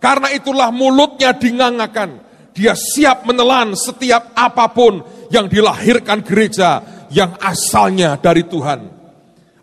Karena 0.00 0.32
itulah 0.32 0.72
mulutnya 0.72 1.36
dingangakan. 1.36 2.24
Dia 2.56 2.72
siap 2.72 3.28
menelan 3.28 3.76
setiap 3.76 4.32
apa 4.34 4.72
pun 4.72 5.04
yang 5.28 5.46
dilahirkan 5.46 6.24
gereja 6.24 6.82
yang 7.12 7.36
asalnya 7.38 8.16
dari 8.16 8.48
Tuhan. 8.48 8.80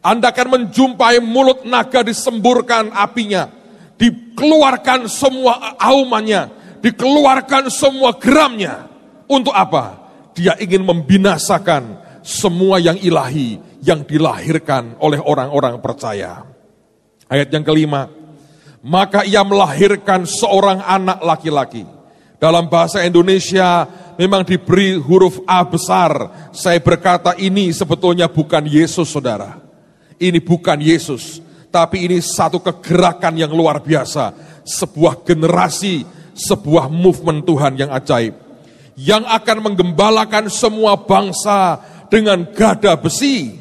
Anda 0.05 0.29
akan 0.29 0.48
menjumpai 0.53 1.17
mulut 1.17 1.65
naga 1.65 2.05
disemburkan 2.05 2.94
apinya, 2.94 3.50
dikeluarkan 3.98 5.10
semua 5.10 5.74
aumannya, 5.82 6.53
dikeluarkan 6.86 7.74
semua 7.74 8.13
geramnya. 8.13 8.94
Untuk 9.25 9.53
apa? 9.53 10.05
Dia 10.36 10.53
ingin 10.60 10.84
membinasakan 10.84 12.01
semua 12.25 12.82
yang 12.82 12.98
ilahi 12.98 13.58
yang 13.86 14.01
dilahirkan 14.01 14.98
oleh 14.98 15.22
orang-orang 15.22 15.77
percaya. 15.77 16.41
Ayat 17.29 17.50
yang 17.53 17.65
kelima, 17.65 18.10
maka 18.86 19.25
ia 19.25 19.41
melahirkan 19.41 20.29
seorang 20.29 20.82
anak 20.82 21.22
laki-laki. 21.25 21.86
Dalam 22.38 22.70
bahasa 22.70 23.01
Indonesia 23.01 23.88
memang 24.20 24.46
diberi 24.46 24.94
huruf 25.00 25.41
A 25.50 25.65
besar. 25.65 26.12
Saya 26.53 26.77
berkata 26.77 27.34
ini 27.38 27.74
sebetulnya 27.74 28.29
bukan 28.29 28.62
Yesus 28.67 29.10
saudara. 29.10 29.58
Ini 30.22 30.39
bukan 30.39 30.79
Yesus, 30.79 31.41
tapi 31.74 32.08
ini 32.08 32.24
satu 32.24 32.63
kegerakan 32.63 33.36
yang 33.36 33.51
luar 33.51 33.84
biasa, 33.84 34.32
sebuah 34.63 35.27
generasi, 35.27 36.08
sebuah 36.32 36.88
movement 36.88 37.44
Tuhan 37.44 37.74
yang 37.75 37.91
ajaib, 37.91 38.32
yang 38.95 39.27
akan 39.27 39.71
menggembalakan 39.71 40.47
semua 40.47 40.95
bangsa 40.95 41.79
dengan 42.07 42.47
gada 42.55 42.95
besi. 42.95 43.51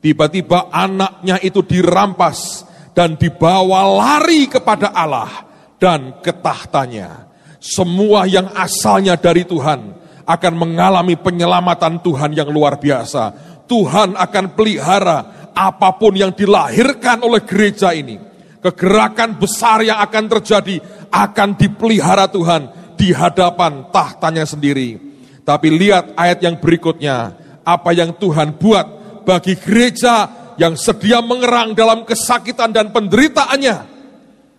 Tiba-tiba 0.00 0.72
anaknya 0.72 1.36
itu 1.44 1.60
dirampas 1.60 2.64
dan 2.96 3.20
dibawa 3.20 3.84
lari 3.84 4.48
kepada 4.48 4.94
Allah 4.96 5.44
dan 5.76 6.16
ketahtanya. 6.24 7.28
Semua 7.60 8.24
yang 8.24 8.48
asalnya 8.56 9.20
dari 9.20 9.44
Tuhan 9.44 9.92
akan 10.24 10.54
mengalami 10.56 11.20
penyelamatan 11.20 12.00
Tuhan 12.00 12.32
yang 12.32 12.48
luar 12.48 12.80
biasa. 12.80 13.36
Tuhan 13.68 14.16
akan 14.16 14.56
pelihara 14.56 15.50
apa 15.52 15.92
pun 16.00 16.16
yang 16.16 16.32
dilahirkan 16.32 17.20
oleh 17.20 17.44
gereja 17.44 17.92
ini, 17.92 18.16
kegerakan 18.64 19.36
besar 19.36 19.84
yang 19.84 20.00
akan 20.00 20.24
terjadi 20.38 20.80
akan 21.12 21.58
dipelihara 21.58 22.30
Tuhan 22.30 22.79
di 23.00 23.16
hadapan 23.16 23.88
tahtanya 23.88 24.44
sendiri. 24.44 25.00
Tapi 25.40 25.72
lihat 25.72 26.12
ayat 26.20 26.44
yang 26.44 26.60
berikutnya, 26.60 27.32
apa 27.64 27.96
yang 27.96 28.12
Tuhan 28.12 28.60
buat 28.60 28.86
bagi 29.24 29.56
gereja 29.56 30.28
yang 30.60 30.76
sedia 30.76 31.24
mengerang 31.24 31.72
dalam 31.72 32.04
kesakitan 32.04 32.68
dan 32.68 32.92
penderitaannya 32.92 33.88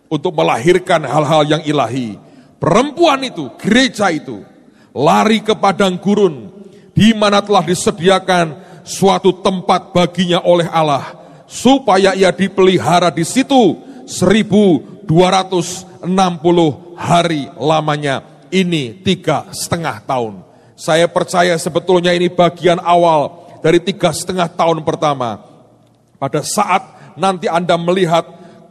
untuk 0.10 0.34
melahirkan 0.34 1.06
hal-hal 1.06 1.46
yang 1.46 1.62
ilahi. 1.62 2.18
Perempuan 2.58 3.22
itu, 3.22 3.54
gereja 3.62 4.10
itu, 4.10 4.42
lari 4.98 5.46
ke 5.46 5.54
padang 5.54 6.02
gurun, 6.02 6.50
di 6.98 7.14
mana 7.14 7.46
telah 7.46 7.62
disediakan 7.62 8.58
suatu 8.82 9.46
tempat 9.46 9.94
baginya 9.94 10.42
oleh 10.42 10.66
Allah 10.66 11.14
supaya 11.46 12.18
ia 12.18 12.34
dipelihara 12.34 13.14
di 13.14 13.22
situ 13.22 13.78
1260 14.10 16.02
hari 16.98 17.44
lamanya 17.58 18.31
ini 18.52 19.02
tiga 19.02 19.50
setengah 19.50 20.04
tahun. 20.06 20.44
Saya 20.78 21.08
percaya 21.08 21.58
sebetulnya 21.58 22.12
ini 22.14 22.30
bagian 22.30 22.78
awal 22.84 23.50
dari 23.64 23.80
tiga 23.82 24.12
setengah 24.12 24.52
tahun 24.52 24.84
pertama. 24.86 25.42
Pada 26.22 26.46
saat 26.46 27.16
nanti 27.18 27.50
Anda 27.50 27.80
melihat 27.80 28.28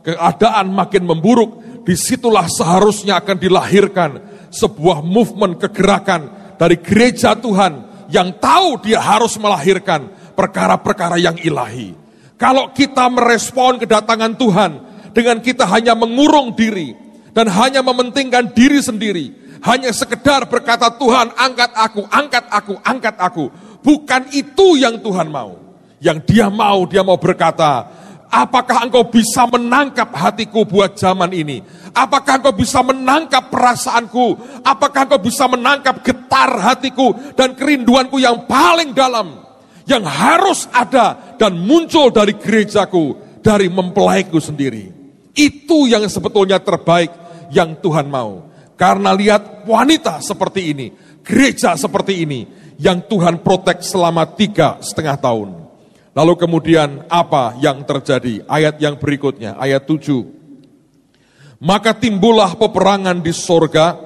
keadaan 0.06 0.70
makin 0.70 1.06
memburuk, 1.06 1.82
di 1.82 1.96
situlah 1.96 2.46
seharusnya 2.46 3.18
akan 3.18 3.36
dilahirkan 3.40 4.10
sebuah 4.52 5.00
movement 5.00 5.58
kegerakan 5.58 6.54
dari 6.60 6.76
gereja 6.78 7.32
Tuhan 7.38 8.06
yang 8.12 8.36
tahu 8.36 8.84
dia 8.84 9.00
harus 9.00 9.38
melahirkan 9.38 10.10
perkara-perkara 10.34 11.16
yang 11.16 11.38
ilahi. 11.40 11.94
Kalau 12.36 12.72
kita 12.72 13.06
merespon 13.08 13.78
kedatangan 13.78 14.34
Tuhan 14.36 14.70
dengan 15.12 15.38
kita 15.38 15.68
hanya 15.68 15.92
mengurung 15.94 16.56
diri 16.56 16.96
dan 17.30 17.46
hanya 17.48 17.80
mementingkan 17.84 18.50
diri 18.50 18.80
sendiri, 18.80 19.39
hanya 19.60 19.92
sekedar 19.92 20.48
berkata 20.48 20.88
Tuhan 20.88 21.36
angkat 21.36 21.72
aku, 21.76 22.02
angkat 22.08 22.44
aku, 22.48 22.74
angkat 22.80 23.16
aku. 23.20 23.44
Bukan 23.84 24.32
itu 24.32 24.80
yang 24.80 25.00
Tuhan 25.00 25.28
mau. 25.28 25.56
Yang 26.00 26.32
dia 26.32 26.48
mau, 26.48 26.88
dia 26.88 27.04
mau 27.04 27.20
berkata, 27.20 27.84
apakah 28.32 28.88
engkau 28.88 29.04
bisa 29.04 29.44
menangkap 29.44 30.08
hatiku 30.16 30.64
buat 30.64 30.96
zaman 30.96 31.28
ini? 31.36 31.60
Apakah 31.92 32.40
engkau 32.40 32.56
bisa 32.56 32.80
menangkap 32.80 33.52
perasaanku? 33.52 34.26
Apakah 34.64 35.04
engkau 35.04 35.20
bisa 35.20 35.44
menangkap 35.44 36.00
getar 36.00 36.56
hatiku 36.56 37.12
dan 37.36 37.52
kerinduanku 37.52 38.16
yang 38.16 38.48
paling 38.48 38.96
dalam? 38.96 39.44
Yang 39.84 40.04
harus 40.08 40.60
ada 40.72 41.36
dan 41.36 41.58
muncul 41.58 42.08
dari 42.08 42.32
gerejaku, 42.38 43.18
dari 43.44 43.68
mempelaiku 43.68 44.40
sendiri. 44.40 44.88
Itu 45.36 45.84
yang 45.84 46.06
sebetulnya 46.08 46.62
terbaik 46.62 47.10
yang 47.52 47.76
Tuhan 47.76 48.06
mau. 48.06 48.49
Karena 48.80 49.12
lihat 49.12 49.68
wanita 49.68 50.24
seperti 50.24 50.72
ini, 50.72 50.88
gereja 51.20 51.76
seperti 51.76 52.24
ini, 52.24 52.48
yang 52.80 53.04
Tuhan 53.04 53.44
protek 53.44 53.84
selama 53.84 54.24
tiga 54.24 54.80
setengah 54.80 55.20
tahun. 55.20 55.68
Lalu 56.16 56.32
kemudian 56.40 57.04
apa 57.12 57.60
yang 57.60 57.84
terjadi? 57.84 58.40
Ayat 58.48 58.80
yang 58.80 58.96
berikutnya, 58.96 59.60
ayat 59.60 59.84
7. 59.84 61.60
Maka 61.60 61.92
timbullah 61.92 62.56
peperangan 62.56 63.20
di 63.20 63.36
sorga, 63.36 64.00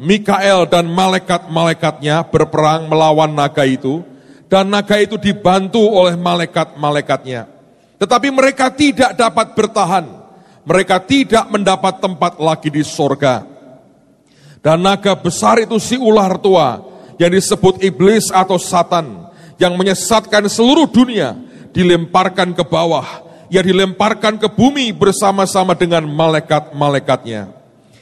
Mikael 0.00 0.72
dan 0.72 0.88
malaikat-malaikatnya 0.88 2.24
berperang 2.32 2.88
melawan 2.88 3.28
naga 3.28 3.68
itu, 3.68 4.00
dan 4.48 4.72
naga 4.72 4.96
itu 5.04 5.20
dibantu 5.20 5.84
oleh 5.84 6.16
malaikat-malaikatnya. 6.16 7.44
Tetapi 8.00 8.28
mereka 8.32 8.72
tidak 8.72 9.20
dapat 9.20 9.52
bertahan, 9.52 10.08
mereka 10.64 10.96
tidak 10.96 11.44
mendapat 11.52 12.00
tempat 12.00 12.40
lagi 12.40 12.72
di 12.72 12.80
sorga. 12.80 13.53
Dan 14.64 14.80
naga 14.80 15.12
besar 15.12 15.60
itu 15.60 15.76
si 15.76 16.00
ular 16.00 16.40
tua, 16.40 16.80
yang 17.20 17.28
disebut 17.28 17.84
iblis 17.84 18.32
atau 18.32 18.56
satan, 18.56 19.28
yang 19.60 19.76
menyesatkan 19.76 20.48
seluruh 20.48 20.88
dunia, 20.88 21.36
dilemparkan 21.76 22.56
ke 22.56 22.64
bawah, 22.64 23.04
ia 23.52 23.60
dilemparkan 23.60 24.40
ke 24.40 24.48
bumi 24.48 24.96
bersama-sama 24.96 25.76
dengan 25.76 26.08
malaikat-malaikatnya. 26.08 27.52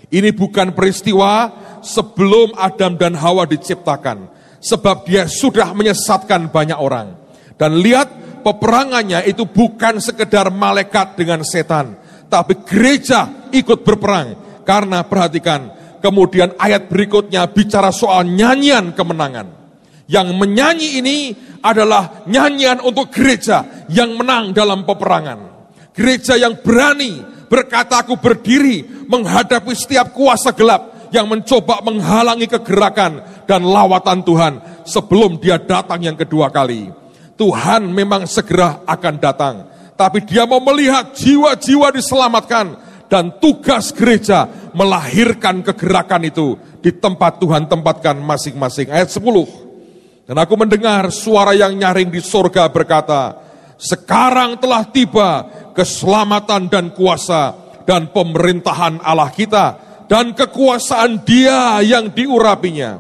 Ini 0.07 0.31
bukan 0.31 0.71
peristiwa 0.71 1.51
sebelum 1.83 2.55
Adam 2.55 2.95
dan 2.95 3.19
Hawa 3.19 3.43
diciptakan, 3.49 4.31
sebab 4.63 5.03
dia 5.03 5.27
sudah 5.27 5.75
menyesatkan 5.75 6.47
banyak 6.47 6.79
orang. 6.79 7.19
Dan 7.59 7.83
lihat 7.83 8.07
peperangannya 8.47 9.27
itu 9.27 9.45
bukan 9.51 9.99
sekedar 9.99 10.47
malaikat 10.55 11.19
dengan 11.19 11.43
setan, 11.43 11.99
tapi 12.31 12.55
gereja 12.63 13.51
ikut 13.51 13.83
berperang. 13.83 14.39
Karena 14.63 15.03
perhatikan, 15.03 15.82
kemudian 16.03 16.59
ayat 16.59 16.91
berikutnya 16.91 17.47
bicara 17.49 17.95
soal 17.95 18.27
nyanyian 18.27 18.93
kemenangan. 18.93 19.63
Yang 20.11 20.29
menyanyi 20.35 20.89
ini 20.99 21.17
adalah 21.63 22.27
nyanyian 22.27 22.83
untuk 22.83 23.09
gereja 23.15 23.87
yang 23.89 24.19
menang 24.19 24.51
dalam 24.53 24.83
peperangan. 24.83 25.71
Gereja 25.95 26.37
yang 26.37 26.59
berani 26.61 27.23
berkata 27.47 28.03
aku 28.03 28.19
berdiri 28.19 29.07
menghadapi 29.07 29.73
setiap 29.73 30.11
kuasa 30.13 30.51
gelap 30.53 31.09
yang 31.13 31.29
mencoba 31.29 31.85
menghalangi 31.85 32.49
kegerakan 32.49 33.45
dan 33.45 33.63
lawatan 33.63 34.25
Tuhan 34.25 34.55
sebelum 34.89 35.39
dia 35.39 35.61
datang 35.61 36.01
yang 36.03 36.17
kedua 36.17 36.49
kali. 36.49 36.89
Tuhan 37.37 37.93
memang 37.93 38.25
segera 38.25 38.83
akan 38.89 39.15
datang. 39.21 39.55
Tapi 39.93 40.25
dia 40.25 40.49
mau 40.49 40.59
melihat 40.59 41.13
jiwa-jiwa 41.13 41.93
diselamatkan. 41.93 42.75
Dan 43.13 43.37
tugas 43.37 43.93
gereja 43.93 44.49
melahirkan 44.73 45.61
kegerakan 45.61 46.25
itu 46.25 46.57
di 46.81 46.97
tempat 46.97 47.37
Tuhan 47.37 47.69
tempatkan 47.69 48.17
masing-masing. 48.17 48.89
Ayat 48.89 49.13
10. 49.13 50.25
Dan 50.25 50.41
aku 50.41 50.57
mendengar 50.57 51.13
suara 51.13 51.53
yang 51.53 51.77
nyaring 51.77 52.09
di 52.09 52.25
sorga 52.25 52.73
berkata, 52.73 53.37
sekarang 53.77 54.57
telah 54.57 54.89
tiba 54.89 55.45
keselamatan 55.77 56.73
dan 56.73 56.89
kuasa 56.97 57.53
dan 57.85 58.09
pemerintahan 58.09 59.05
Allah 59.05 59.29
kita 59.29 59.77
dan 60.09 60.33
kekuasaan 60.33 61.21
dia 61.21 61.85
yang 61.85 62.09
diurapinya. 62.09 62.97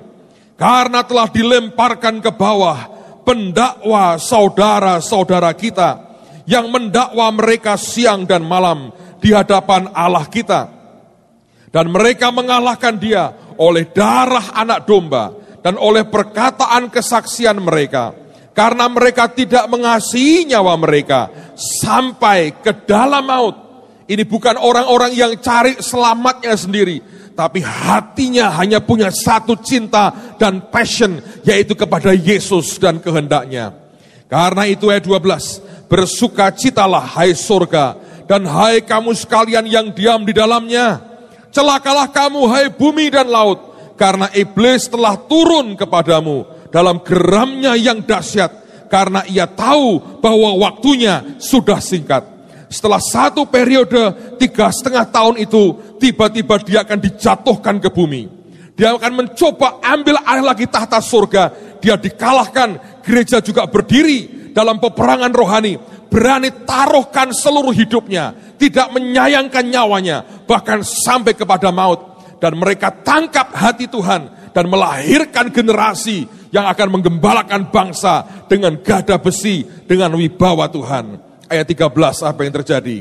Karena 0.61 1.01
telah 1.09 1.33
dilemparkan 1.33 2.20
ke 2.20 2.29
bawah 2.37 2.79
pendakwa 3.25 4.20
saudara-saudara 4.20 5.57
kita 5.57 6.05
yang 6.44 6.68
mendakwa 6.68 7.33
mereka 7.33 7.79
siang 7.79 8.27
dan 8.27 8.42
malam 8.42 8.90
di 9.23 9.31
hadapan 9.31 9.87
Allah 9.95 10.27
kita. 10.27 10.67
Dan 11.73 11.89
mereka 11.89 12.29
mengalahkan 12.35 12.99
dia 12.99 13.33
oleh 13.57 13.89
darah 13.95 14.53
anak 14.53 14.85
domba 14.85 15.33
dan 15.63 15.79
oleh 15.79 16.05
perkataan 16.05 16.91
kesaksian 16.91 17.63
mereka. 17.63 18.13
Karena 18.53 18.85
mereka 18.91 19.33
tidak 19.33 19.65
mengasihi 19.73 20.45
nyawa 20.45 20.77
mereka 20.77 21.33
sampai 21.57 22.61
ke 22.61 22.85
dalam 22.85 23.25
maut. 23.25 23.57
Ini 24.05 24.29
bukan 24.29 24.61
orang-orang 24.61 25.17
yang 25.17 25.33
cari 25.41 25.81
selamatnya 25.81 26.53
sendiri, 26.53 27.01
tapi 27.33 27.65
hatinya 27.65 28.53
hanya 28.61 28.85
punya 28.85 29.09
satu 29.09 29.57
cinta 29.57 30.37
dan 30.37 30.69
passion, 30.69 31.17
yaitu 31.49 31.73
kepada 31.73 32.13
Yesus 32.13 32.77
dan 32.77 33.01
kehendaknya. 33.01 33.73
Karena 34.29 34.69
itu 34.69 34.93
ayat 34.93 35.09
12, 35.09 35.89
bersukacitalah 35.89 37.17
hai 37.17 37.33
surga, 37.33 37.97
dan 38.27 38.47
hai 38.47 38.83
kamu 38.83 39.15
sekalian 39.17 39.67
yang 39.67 39.91
diam 39.91 40.23
di 40.23 40.35
dalamnya. 40.35 41.01
Celakalah 41.53 42.09
kamu 42.09 42.41
hai 42.49 42.67
bumi 42.73 43.13
dan 43.13 43.29
laut, 43.29 43.61
karena 44.01 44.27
iblis 44.33 44.89
telah 44.89 45.15
turun 45.29 45.77
kepadamu 45.77 46.49
dalam 46.73 47.01
geramnya 47.05 47.77
yang 47.77 48.01
dahsyat 48.01 48.63
karena 48.93 49.25
ia 49.25 49.49
tahu 49.49 50.21
bahwa 50.21 50.53
waktunya 50.61 51.41
sudah 51.41 51.81
singkat. 51.81 52.29
Setelah 52.69 53.01
satu 53.01 53.49
periode 53.49 54.37
tiga 54.37 54.69
setengah 54.69 55.09
tahun 55.09 55.41
itu, 55.41 55.97
tiba-tiba 55.97 56.61
dia 56.61 56.85
akan 56.85 57.01
dijatuhkan 57.01 57.81
ke 57.81 57.89
bumi. 57.89 58.29
Dia 58.77 58.97
akan 58.97 59.13
mencoba 59.25 59.81
ambil 59.81 60.21
air 60.25 60.45
lagi 60.45 60.69
tahta 60.69 61.01
surga. 61.01 61.53
Dia 61.81 61.97
dikalahkan, 61.97 63.01
gereja 63.05 63.41
juga 63.41 63.69
berdiri 63.69 64.53
dalam 64.53 64.77
peperangan 64.77 65.33
rohani. 65.33 65.77
Berani 66.12 66.53
taruhkan 66.68 67.33
seluruh 67.33 67.72
hidupnya, 67.72 68.37
tidak 68.61 68.92
menyayangkan 68.92 69.64
nyawanya, 69.64 70.44
bahkan 70.44 70.85
sampai 70.85 71.33
kepada 71.33 71.72
maut. 71.72 72.12
Dan 72.37 72.61
mereka 72.61 72.92
tangkap 72.92 73.55
hati 73.57 73.88
Tuhan 73.88 74.53
dan 74.53 74.68
melahirkan 74.68 75.48
generasi 75.48 76.29
yang 76.53 76.68
akan 76.68 77.01
menggembalakan 77.01 77.72
bangsa 77.72 78.44
dengan 78.44 78.77
gada 78.85 79.16
besi, 79.16 79.64
dengan 79.88 80.12
wibawa 80.12 80.68
Tuhan. 80.68 81.16
Ayat 81.48 81.64
13 81.64 82.29
apa 82.29 82.40
yang 82.44 82.55
terjadi? 82.61 82.98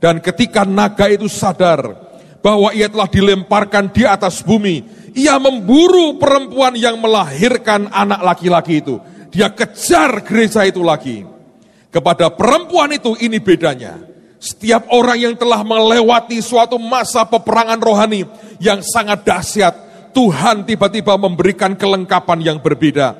Dan 0.00 0.24
ketika 0.24 0.64
naga 0.64 1.10
itu 1.12 1.28
sadar 1.28 1.92
bahwa 2.40 2.72
ia 2.72 2.86
telah 2.86 3.10
dilemparkan 3.10 3.90
di 3.90 4.06
atas 4.06 4.40
bumi, 4.40 4.84
ia 5.12 5.36
memburu 5.36 6.16
perempuan 6.16 6.78
yang 6.78 7.00
melahirkan 7.02 7.90
anak 7.90 8.20
laki-laki 8.22 8.80
itu. 8.84 8.96
Dia 9.34 9.52
kejar 9.52 10.24
gereja 10.24 10.64
itu 10.64 10.80
lagi. 10.80 11.35
Kepada 11.96 12.28
perempuan 12.28 12.92
itu 12.92 13.16
ini 13.24 13.40
bedanya. 13.40 13.96
Setiap 14.36 14.92
orang 14.92 15.16
yang 15.16 15.32
telah 15.32 15.64
melewati 15.64 16.44
suatu 16.44 16.76
masa 16.76 17.24
peperangan 17.24 17.80
rohani 17.80 18.28
yang 18.60 18.84
sangat 18.84 19.24
dahsyat, 19.24 19.72
Tuhan 20.12 20.68
tiba-tiba 20.68 21.16
memberikan 21.16 21.72
kelengkapan 21.72 22.44
yang 22.44 22.58
berbeda. 22.60 23.16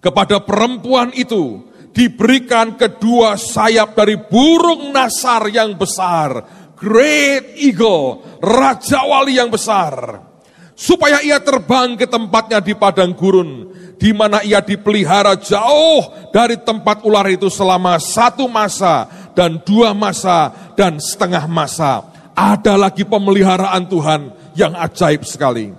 Kepada 0.00 0.40
perempuan 0.40 1.12
itu 1.12 1.68
diberikan 1.92 2.72
kedua 2.80 3.36
sayap 3.36 3.92
dari 3.92 4.16
burung 4.16 4.88
nasar 4.88 5.52
yang 5.52 5.76
besar, 5.76 6.40
great 6.72 7.52
eagle, 7.60 8.24
raja 8.40 9.04
wali 9.04 9.36
yang 9.36 9.52
besar. 9.52 10.24
Supaya 10.78 11.18
ia 11.26 11.42
terbang 11.42 11.98
ke 11.98 12.06
tempatnya 12.06 12.62
di 12.62 12.70
padang 12.70 13.10
gurun, 13.10 13.66
di 13.98 14.14
mana 14.14 14.46
ia 14.46 14.62
dipelihara 14.62 15.34
jauh 15.34 16.30
dari 16.30 16.54
tempat 16.54 17.02
ular 17.02 17.26
itu 17.26 17.50
selama 17.50 17.98
satu 17.98 18.46
masa 18.46 19.10
dan 19.34 19.58
dua 19.66 19.90
masa 19.90 20.54
dan 20.78 21.02
setengah 21.02 21.50
masa. 21.50 22.06
Ada 22.30 22.78
lagi 22.78 23.02
pemeliharaan 23.02 23.90
Tuhan 23.90 24.54
yang 24.54 24.78
ajaib 24.78 25.26
sekali. 25.26 25.74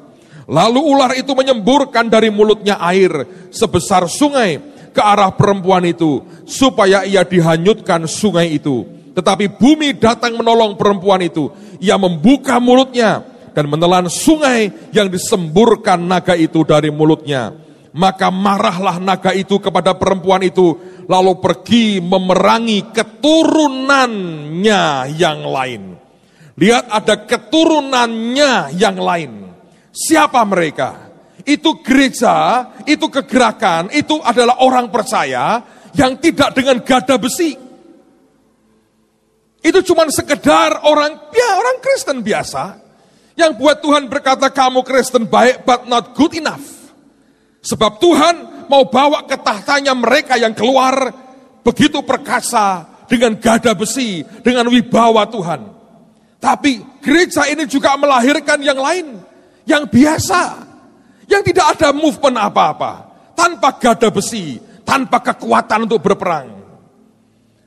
Lalu 0.51 0.81
ular 0.83 1.15
itu 1.15 1.31
menyemburkan 1.31 2.12
dari 2.12 2.27
mulutnya 2.27 2.75
air 2.83 3.23
sebesar 3.55 4.03
sungai 4.12 4.59
ke 4.91 4.99
arah 4.99 5.31
perempuan 5.31 5.88
itu, 5.88 6.19
supaya 6.43 7.07
ia 7.07 7.23
dihanyutkan 7.23 8.03
sungai 8.03 8.51
itu. 8.51 8.83
Tetapi 9.15 9.47
bumi 9.55 9.95
datang 9.95 10.35
menolong 10.35 10.75
perempuan 10.75 11.23
itu. 11.23 11.47
Ia 11.79 11.95
membuka 11.95 12.59
mulutnya 12.59 13.29
dan 13.51 13.65
menelan 13.67 14.07
sungai 14.09 14.91
yang 14.93 15.09
disemburkan 15.09 16.01
naga 16.05 16.33
itu 16.38 16.62
dari 16.65 16.89
mulutnya 16.93 17.69
maka 17.93 18.29
marahlah 18.29 19.01
naga 19.01 19.33
itu 19.33 19.57
kepada 19.57 19.97
perempuan 19.97 20.45
itu, 20.45 20.77
lalu 21.09 21.41
pergi 21.41 21.97
memerangi 22.03 22.93
keturunannya 22.93 24.83
yang 25.17 25.39
lain. 25.41 25.97
Lihat 26.59 26.91
ada 26.91 27.15
keturunannya 27.23 28.75
yang 28.75 28.97
lain. 28.99 29.47
Siapa 29.89 30.43
mereka? 30.45 31.09
Itu 31.47 31.81
gereja, 31.81 32.67
itu 32.85 33.09
kegerakan, 33.09 33.89
itu 33.95 34.19
adalah 34.21 34.62
orang 34.62 34.91
percaya 34.93 35.63
yang 35.95 36.19
tidak 36.21 36.53
dengan 36.53 36.83
gada 36.83 37.17
besi. 37.17 37.57
Itu 39.59 39.79
cuma 39.83 40.07
sekedar 40.13 40.85
orang, 40.85 41.31
ya 41.33 41.57
orang 41.57 41.81
Kristen 41.81 42.21
biasa. 42.21 42.88
Yang 43.39 43.56
buat 43.56 43.80
Tuhan 43.80 44.12
berkata 44.12 44.52
kamu 44.52 44.84
Kristen 44.84 45.23
baik 45.23 45.63
but 45.63 45.88
not 45.88 46.12
good 46.12 46.36
enough. 46.36 46.60
Sebab 47.63 47.95
Tuhan 48.04 48.67
mau 48.67 48.84
bawa 48.91 49.23
ke 49.23 49.39
tahtanya 49.39 49.95
mereka 49.95 50.36
yang 50.36 50.52
keluar 50.52 51.15
begitu 51.63 52.04
perkasa 52.04 52.84
dengan 53.08 53.39
gada 53.39 53.71
besi, 53.71 54.28
dengan 54.43 54.67
wibawa 54.67 55.23
Tuhan. 55.32 55.71
Tapi 56.39 56.99
gereja 56.99 57.47
ini 57.47 57.63
juga 57.63 57.95
melahirkan 57.95 58.60
yang 58.60 58.80
lain, 58.80 59.23
yang 59.63 59.88
biasa, 59.88 60.67
yang 61.32 61.39
tidak 61.39 61.80
ada 61.80 61.95
movement 61.95 62.43
apa-apa, 62.43 62.91
tanpa 63.39 63.75
gada 63.80 64.12
besi, 64.12 64.60
tanpa 64.84 65.23
kekuatan 65.23 65.88
untuk 65.88 66.04
berperang. 66.04 66.60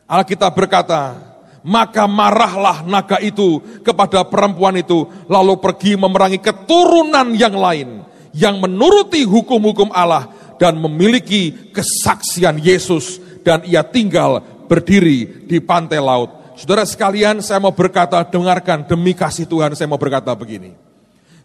Alkitab 0.05 0.53
berkata, 0.53 1.32
maka 1.63 2.11
marahlah 2.11 2.83
naga 2.83 3.23
itu 3.23 3.63
kepada 3.87 4.27
perempuan 4.27 4.75
itu, 4.79 5.07
lalu 5.31 5.59
pergi 5.63 5.95
memerangi 5.95 6.43
keturunan 6.43 7.35
yang 7.35 7.55
lain 7.55 7.89
yang 8.35 8.59
menuruti 8.59 9.23
hukum-hukum 9.29 9.93
Allah 9.93 10.29
dan 10.57 10.79
memiliki 10.81 11.73
kesaksian 11.75 12.59
Yesus 12.59 13.21
dan 13.43 13.63
ia 13.67 13.85
tinggal 13.85 14.43
berdiri 14.67 15.47
di 15.47 15.59
pantai 15.61 16.01
laut. 16.01 16.57
Saudara 16.57 16.87
sekalian, 16.87 17.41
saya 17.41 17.59
mau 17.59 17.75
berkata, 17.75 18.23
dengarkan 18.29 18.87
demi 18.87 19.17
kasih 19.17 19.49
Tuhan, 19.49 19.75
saya 19.75 19.89
mau 19.89 19.99
berkata 19.99 20.33
begini. 20.37 20.73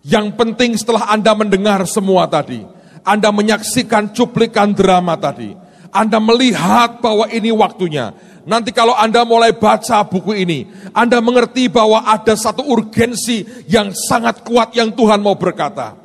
Yang 0.06 0.38
penting 0.38 0.78
setelah 0.78 1.10
Anda 1.12 1.34
mendengar 1.34 1.84
semua 1.90 2.30
tadi, 2.30 2.64
Anda 3.02 3.34
menyaksikan 3.34 4.14
cuplikan 4.14 4.72
drama 4.72 5.18
tadi, 5.18 5.56
Anda 5.92 6.22
melihat 6.22 7.02
bahwa 7.02 7.28
ini 7.32 7.52
waktunya. 7.52 8.14
Nanti 8.48 8.72
kalau 8.72 8.96
Anda 8.96 9.28
mulai 9.28 9.52
baca 9.52 10.08
buku 10.08 10.32
ini, 10.32 10.64
Anda 10.96 11.20
mengerti 11.20 11.68
bahwa 11.68 12.08
ada 12.08 12.32
satu 12.32 12.64
urgensi 12.64 13.44
yang 13.68 13.92
sangat 13.92 14.40
kuat 14.48 14.72
yang 14.72 14.96
Tuhan 14.96 15.20
mau 15.20 15.36
berkata. 15.36 16.00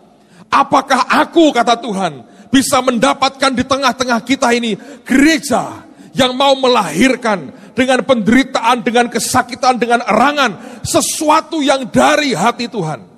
Apakah 0.50 1.06
aku, 1.06 1.54
kata 1.54 1.78
Tuhan, 1.78 2.26
bisa 2.50 2.82
mendapatkan 2.82 3.54
di 3.54 3.62
tengah-tengah 3.62 4.20
kita 4.26 4.50
ini 4.58 4.74
gereja 5.06 5.86
yang 6.18 6.34
mau 6.34 6.58
melahirkan 6.58 7.54
dengan 7.78 8.02
penderitaan, 8.02 8.82
dengan 8.82 9.06
kesakitan, 9.06 9.78
dengan 9.78 10.02
erangan, 10.02 10.82
sesuatu 10.82 11.62
yang 11.62 11.86
dari 11.94 12.34
hati 12.34 12.66
Tuhan. 12.66 13.11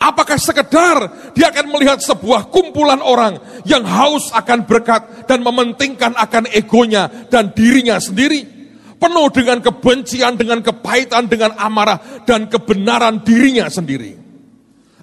Apakah 0.00 0.36
sekedar 0.36 1.30
dia 1.32 1.50
akan 1.54 1.70
melihat 1.70 2.02
sebuah 2.02 2.50
kumpulan 2.50 2.98
orang 2.98 3.38
yang 3.62 3.86
haus 3.86 4.34
akan 4.34 4.66
berkat 4.66 5.26
dan 5.30 5.40
mementingkan 5.40 6.12
akan 6.18 6.50
egonya 6.50 7.08
dan 7.30 7.54
dirinya 7.54 8.00
sendiri? 8.02 8.54
Penuh 8.98 9.28
dengan 9.30 9.60
kebencian, 9.60 10.34
dengan 10.40 10.64
kepahitan, 10.64 11.28
dengan 11.28 11.52
amarah, 11.60 12.24
dan 12.24 12.48
kebenaran 12.48 13.20
dirinya 13.20 13.68
sendiri. 13.68 14.16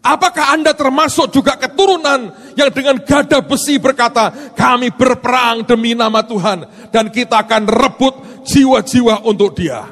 Apakah 0.01 0.57
Anda 0.57 0.73
termasuk 0.73 1.29
juga 1.29 1.53
keturunan 1.61 2.33
yang 2.57 2.73
dengan 2.73 2.97
gada 3.05 3.37
besi 3.45 3.77
berkata, 3.77 4.53
kami 4.57 4.89
berperang 4.89 5.61
demi 5.61 5.93
nama 5.93 6.25
Tuhan 6.25 6.89
dan 6.89 7.13
kita 7.13 7.45
akan 7.45 7.69
rebut 7.69 8.41
jiwa-jiwa 8.41 9.21
untuk 9.29 9.53
dia? 9.53 9.85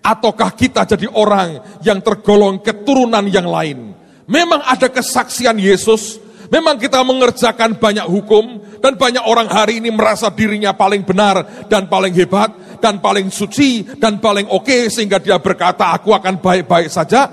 Ataukah 0.00 0.56
kita 0.56 0.88
jadi 0.88 1.04
orang 1.12 1.60
yang 1.84 2.00
tergolong 2.00 2.64
keturunan 2.64 3.28
yang 3.28 3.44
lain? 3.44 3.92
Memang 4.30 4.62
ada 4.62 4.86
kesaksian 4.86 5.58
Yesus, 5.58 6.22
memang 6.52 6.78
kita 6.78 7.02
mengerjakan 7.02 7.78
banyak 7.78 8.06
hukum, 8.06 8.62
dan 8.82 8.98
banyak 8.98 9.22
orang 9.22 9.46
hari 9.46 9.78
ini 9.78 9.94
merasa 9.94 10.30
dirinya 10.30 10.74
paling 10.74 11.06
benar 11.06 11.66
dan 11.70 11.86
paling 11.86 12.10
hebat, 12.14 12.78
dan 12.82 12.98
paling 12.98 13.30
suci, 13.30 13.86
dan 13.98 14.18
paling 14.18 14.50
oke, 14.50 14.66
okay, 14.66 14.90
sehingga 14.90 15.22
dia 15.22 15.38
berkata, 15.38 15.94
aku 15.94 16.10
akan 16.10 16.42
baik-baik 16.42 16.90
saja. 16.90 17.30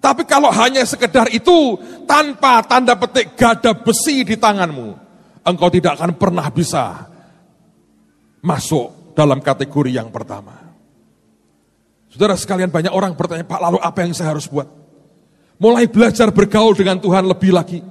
Tapi 0.00 0.24
kalau 0.24 0.48
hanya 0.48 0.84
sekedar 0.84 1.28
itu, 1.32 1.76
tanpa 2.08 2.64
tanda 2.64 2.96
petik 2.96 3.36
gada 3.36 3.76
besi 3.76 4.24
di 4.24 4.36
tanganmu, 4.40 4.88
engkau 5.44 5.68
tidak 5.68 6.00
akan 6.00 6.16
pernah 6.16 6.48
bisa 6.48 7.08
masuk 8.40 9.12
dalam 9.12 9.44
kategori 9.44 9.92
yang 9.92 10.08
pertama. 10.08 10.56
Saudara 12.08 12.32
sekalian 12.34 12.72
banyak 12.72 12.92
orang 12.92 13.12
bertanya, 13.12 13.44
Pak 13.44 13.60
lalu 13.60 13.78
apa 13.80 13.98
yang 14.00 14.16
saya 14.16 14.32
harus 14.32 14.48
buat? 14.48 14.79
Mulai 15.60 15.84
belajar 15.86 16.32
bergaul 16.32 16.72
dengan 16.72 16.96
Tuhan 16.96 17.28
lebih 17.28 17.52
lagi. 17.52 17.84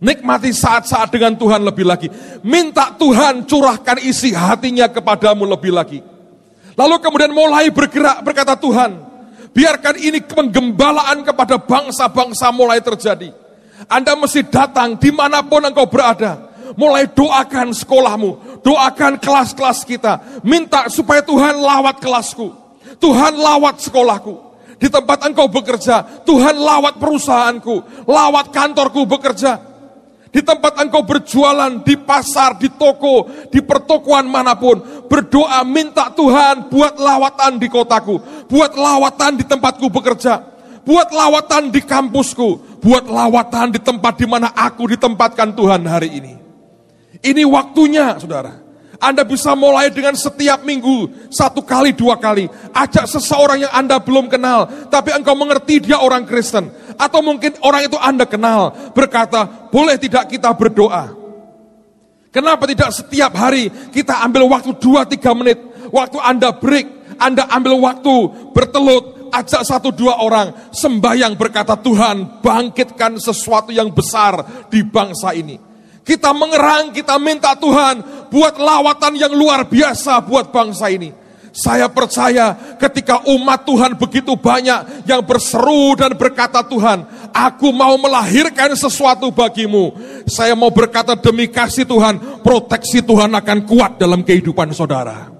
Nikmati 0.00 0.50
saat-saat 0.56 1.12
dengan 1.12 1.36
Tuhan 1.36 1.60
lebih 1.60 1.84
lagi. 1.84 2.08
Minta 2.40 2.96
Tuhan 2.96 3.44
curahkan 3.44 4.00
isi 4.00 4.32
hatinya 4.32 4.88
kepadamu 4.88 5.44
lebih 5.44 5.72
lagi. 5.72 6.00
Lalu 6.74 6.96
kemudian 6.98 7.30
mulai 7.30 7.68
bergerak 7.70 8.24
berkata 8.24 8.56
Tuhan, 8.56 9.04
Biarkan 9.54 9.94
ini 10.02 10.18
penggembalaan 10.18 11.22
kepada 11.22 11.62
bangsa-bangsa 11.62 12.50
mulai 12.50 12.82
terjadi. 12.82 13.30
Anda 13.86 14.18
mesti 14.18 14.42
datang 14.50 14.98
di 14.98 15.14
mana 15.14 15.46
pun 15.46 15.62
engkau 15.62 15.86
berada. 15.86 16.50
Mulai 16.74 17.06
doakan 17.06 17.70
sekolahmu, 17.70 18.58
doakan 18.66 19.22
kelas-kelas 19.22 19.86
kita. 19.86 20.42
Minta 20.42 20.90
supaya 20.90 21.22
Tuhan 21.22 21.62
lawat 21.62 22.02
kelasku. 22.02 22.50
Tuhan 22.98 23.38
lawat 23.38 23.78
sekolahku. 23.78 24.53
Di 24.84 24.92
tempat 24.92 25.24
engkau 25.24 25.48
bekerja, 25.48 26.04
Tuhan 26.28 26.60
lawat 26.60 27.00
perusahaanku, 27.00 28.04
lawat 28.04 28.52
kantorku 28.52 29.08
bekerja. 29.08 29.56
Di 30.28 30.44
tempat 30.44 30.76
engkau 30.76 31.00
berjualan, 31.08 31.80
di 31.80 31.96
pasar, 31.96 32.60
di 32.60 32.68
toko, 32.68 33.24
di 33.48 33.64
pertokoan 33.64 34.28
mana 34.28 34.52
pun. 34.52 35.08
Berdoa 35.08 35.64
minta 35.64 36.12
Tuhan 36.12 36.68
buat 36.68 37.00
lawatan 37.00 37.56
di 37.56 37.72
kotaku. 37.72 38.44
Buat 38.44 38.76
lawatan 38.76 39.40
di 39.40 39.48
tempatku 39.48 39.88
bekerja. 39.88 40.44
Buat 40.84 41.16
lawatan 41.16 41.72
di 41.72 41.80
kampusku. 41.80 42.76
Buat 42.84 43.08
lawatan 43.08 43.72
di 43.72 43.80
tempat 43.80 44.20
di 44.20 44.28
mana 44.28 44.52
aku 44.52 44.84
ditempatkan 44.92 45.56
Tuhan 45.56 45.80
hari 45.88 46.12
ini. 46.12 46.34
Ini 47.24 47.40
waktunya 47.48 48.20
saudara. 48.20 48.63
Anda 49.02 49.26
bisa 49.26 49.52
mulai 49.58 49.90
dengan 49.90 50.14
setiap 50.14 50.62
minggu, 50.62 51.28
satu 51.30 51.60
kali, 51.64 51.94
dua 51.94 52.14
kali. 52.18 52.46
Ajak 52.70 53.10
seseorang 53.10 53.66
yang 53.66 53.72
Anda 53.74 53.98
belum 53.98 54.30
kenal, 54.30 54.88
tapi 54.90 55.10
engkau 55.10 55.34
mengerti 55.34 55.82
dia 55.82 55.98
orang 55.98 56.22
Kristen. 56.24 56.70
Atau 56.94 57.20
mungkin 57.20 57.58
orang 57.66 57.90
itu 57.90 57.98
Anda 57.98 58.24
kenal, 58.24 58.92
berkata, 58.94 59.70
boleh 59.70 59.98
tidak 59.98 60.30
kita 60.30 60.54
berdoa? 60.54 61.10
Kenapa 62.30 62.66
tidak 62.66 62.90
setiap 62.90 63.30
hari 63.38 63.70
kita 63.94 64.18
ambil 64.26 64.50
waktu 64.50 64.74
dua, 64.78 65.06
tiga 65.06 65.30
menit, 65.34 65.58
waktu 65.94 66.18
Anda 66.18 66.50
break, 66.50 67.18
Anda 67.18 67.46
ambil 67.50 67.78
waktu 67.78 68.14
bertelut, 68.50 69.30
ajak 69.34 69.62
satu 69.66 69.90
dua 69.90 70.22
orang, 70.22 70.70
sembahyang 70.70 71.34
berkata, 71.34 71.74
Tuhan 71.78 72.42
bangkitkan 72.42 73.18
sesuatu 73.18 73.74
yang 73.74 73.90
besar 73.90 74.66
di 74.70 74.82
bangsa 74.86 75.34
ini. 75.34 75.73
Kita 76.04 76.36
mengerang, 76.36 76.92
kita 76.92 77.16
minta 77.16 77.56
Tuhan 77.56 78.28
buat 78.28 78.60
lawatan 78.60 79.16
yang 79.16 79.32
luar 79.32 79.64
biasa 79.64 80.20
buat 80.20 80.52
bangsa 80.52 80.92
ini. 80.92 81.24
Saya 81.54 81.86
percaya 81.86 82.76
ketika 82.82 83.22
umat 83.30 83.62
Tuhan 83.62 83.94
begitu 83.94 84.34
banyak 84.34 85.06
yang 85.06 85.22
berseru 85.22 85.94
dan 85.94 86.12
berkata 86.18 86.66
Tuhan, 86.66 87.30
aku 87.30 87.70
mau 87.70 87.94
melahirkan 87.94 88.74
sesuatu 88.74 89.30
bagimu. 89.30 89.94
Saya 90.26 90.58
mau 90.58 90.74
berkata 90.74 91.14
demi 91.14 91.46
kasih 91.46 91.86
Tuhan, 91.86 92.42
proteksi 92.42 93.06
Tuhan 93.06 93.30
akan 93.38 93.58
kuat 93.70 94.02
dalam 94.02 94.26
kehidupan 94.26 94.74
saudara. 94.74 95.30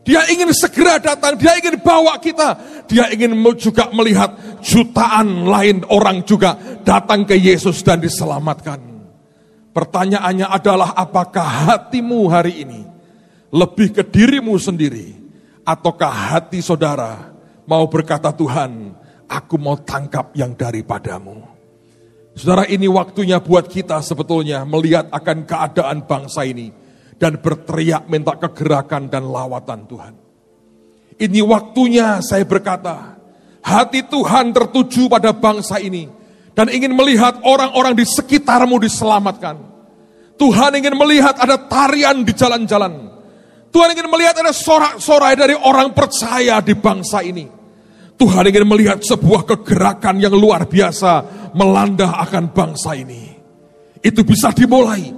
Dia 0.00 0.24
ingin 0.32 0.48
segera 0.56 0.96
datang, 0.96 1.36
dia 1.36 1.60
ingin 1.60 1.76
bawa 1.80 2.16
kita. 2.24 2.56
Dia 2.88 3.12
ingin 3.12 3.36
juga 3.60 3.92
melihat 3.92 4.60
jutaan 4.64 5.44
lain 5.44 5.84
orang 5.92 6.24
juga 6.24 6.56
datang 6.88 7.28
ke 7.28 7.36
Yesus 7.36 7.84
dan 7.84 8.00
diselamatkan. 8.00 8.93
Pertanyaannya 9.74 10.46
adalah 10.46 10.94
apakah 10.94 11.66
hatimu 11.66 12.30
hari 12.30 12.62
ini 12.62 12.86
lebih 13.50 13.90
ke 13.90 14.06
dirimu 14.06 14.54
sendiri 14.54 15.18
ataukah 15.66 16.30
hati 16.30 16.62
saudara 16.62 17.34
mau 17.66 17.82
berkata 17.90 18.30
Tuhan, 18.30 18.94
aku 19.26 19.58
mau 19.58 19.74
tangkap 19.82 20.30
yang 20.38 20.54
daripadamu. 20.54 21.42
Saudara 22.38 22.70
ini 22.70 22.86
waktunya 22.86 23.42
buat 23.42 23.66
kita 23.66 23.98
sebetulnya 23.98 24.62
melihat 24.62 25.10
akan 25.10 25.42
keadaan 25.42 26.06
bangsa 26.06 26.46
ini 26.46 26.70
dan 27.18 27.38
berteriak 27.38 28.06
minta 28.06 28.34
kegerakan 28.38 29.10
dan 29.10 29.26
lawatan 29.26 29.86
Tuhan. 29.90 30.14
Ini 31.14 31.40
waktunya 31.46 32.18
saya 32.22 32.42
berkata, 32.42 33.18
hati 33.62 34.06
Tuhan 34.06 34.50
tertuju 34.50 35.06
pada 35.06 35.30
bangsa 35.30 35.78
ini 35.78 36.10
dan 36.54 36.70
ingin 36.70 36.94
melihat 36.94 37.42
orang-orang 37.42 37.98
di 37.98 38.06
sekitarmu 38.06 38.78
diselamatkan. 38.78 39.58
Tuhan 40.34 40.72
ingin 40.78 40.94
melihat 40.98 41.38
ada 41.38 41.58
tarian 41.58 42.22
di 42.22 42.34
jalan-jalan. 42.34 43.10
Tuhan 43.70 43.90
ingin 43.90 44.06
melihat 44.06 44.38
ada 44.38 44.54
sorak-sorai 44.54 45.34
dari 45.34 45.54
orang 45.54 45.90
percaya 45.94 46.62
di 46.62 46.74
bangsa 46.78 47.22
ini. 47.26 47.46
Tuhan 48.14 48.46
ingin 48.46 48.66
melihat 48.66 48.98
sebuah 49.02 49.42
kegerakan 49.42 50.22
yang 50.22 50.34
luar 50.34 50.70
biasa 50.70 51.26
melanda 51.58 52.14
akan 52.22 52.54
bangsa 52.54 52.94
ini. 52.94 53.34
Itu 53.98 54.22
bisa 54.22 54.54
dimulai 54.54 55.10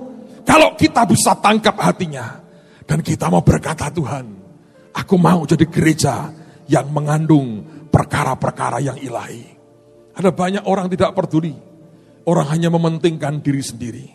kalau 0.47 0.79
kita 0.79 1.05
bisa 1.05 1.37
tangkap 1.43 1.77
hatinya 1.77 2.39
dan 2.87 3.03
kita 3.03 3.27
mau 3.27 3.43
berkata 3.43 3.91
Tuhan, 3.91 4.25
aku 4.95 5.15
mau 5.19 5.43
jadi 5.43 5.67
gereja 5.67 6.31
yang 6.71 6.89
mengandung 6.95 7.67
perkara-perkara 7.91 8.79
yang 8.79 8.95
ilahi. 8.95 9.56
Ada 10.17 10.33
banyak 10.33 10.65
orang 10.65 10.89
tidak 10.89 11.13
peduli. 11.13 11.53
Orang 12.27 12.49
hanya 12.49 12.73
mementingkan 12.73 13.45
diri 13.45 13.61
sendiri. 13.61 14.07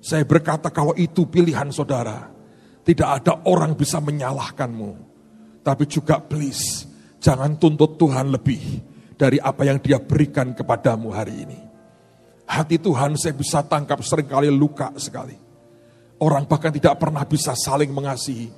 Saya 0.00 0.24
berkata 0.24 0.72
kalau 0.72 0.96
itu 0.96 1.28
pilihan 1.28 1.68
saudara, 1.68 2.32
tidak 2.82 3.08
ada 3.20 3.44
orang 3.44 3.76
bisa 3.76 4.00
menyalahkanmu. 4.00 4.92
Tapi 5.60 5.84
juga 5.84 6.18
please, 6.20 6.88
jangan 7.20 7.60
tuntut 7.60 8.00
Tuhan 8.00 8.32
lebih 8.32 8.60
dari 9.20 9.36
apa 9.36 9.68
yang 9.68 9.78
dia 9.84 10.00
berikan 10.00 10.56
kepadamu 10.56 11.12
hari 11.12 11.44
ini. 11.44 11.60
Hati 12.44 12.80
Tuhan 12.80 13.16
saya 13.16 13.36
bisa 13.36 13.64
tangkap 13.64 14.00
sering 14.04 14.28
kali 14.28 14.48
luka 14.48 14.92
sekali. 14.96 15.36
Orang 16.20 16.48
bahkan 16.48 16.72
tidak 16.72 16.96
pernah 17.00 17.24
bisa 17.24 17.52
saling 17.52 17.92
mengasihi. 17.92 18.48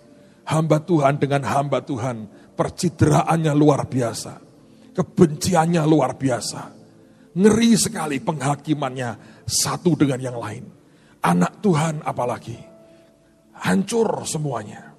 Hamba 0.46 0.78
Tuhan 0.78 1.18
dengan 1.18 1.42
hamba 1.46 1.82
Tuhan, 1.82 2.30
percideraannya 2.54 3.52
luar 3.54 3.86
biasa. 3.90 4.38
Kebenciannya 4.94 5.82
luar 5.86 6.14
biasa 6.14 6.75
Ngeri 7.36 7.76
sekali 7.76 8.16
penghakimannya 8.16 9.44
satu 9.44 9.92
dengan 9.92 10.16
yang 10.24 10.36
lain. 10.40 10.64
Anak 11.20 11.60
Tuhan 11.60 12.00
apalagi. 12.00 12.56
Hancur 13.60 14.24
semuanya. 14.24 14.96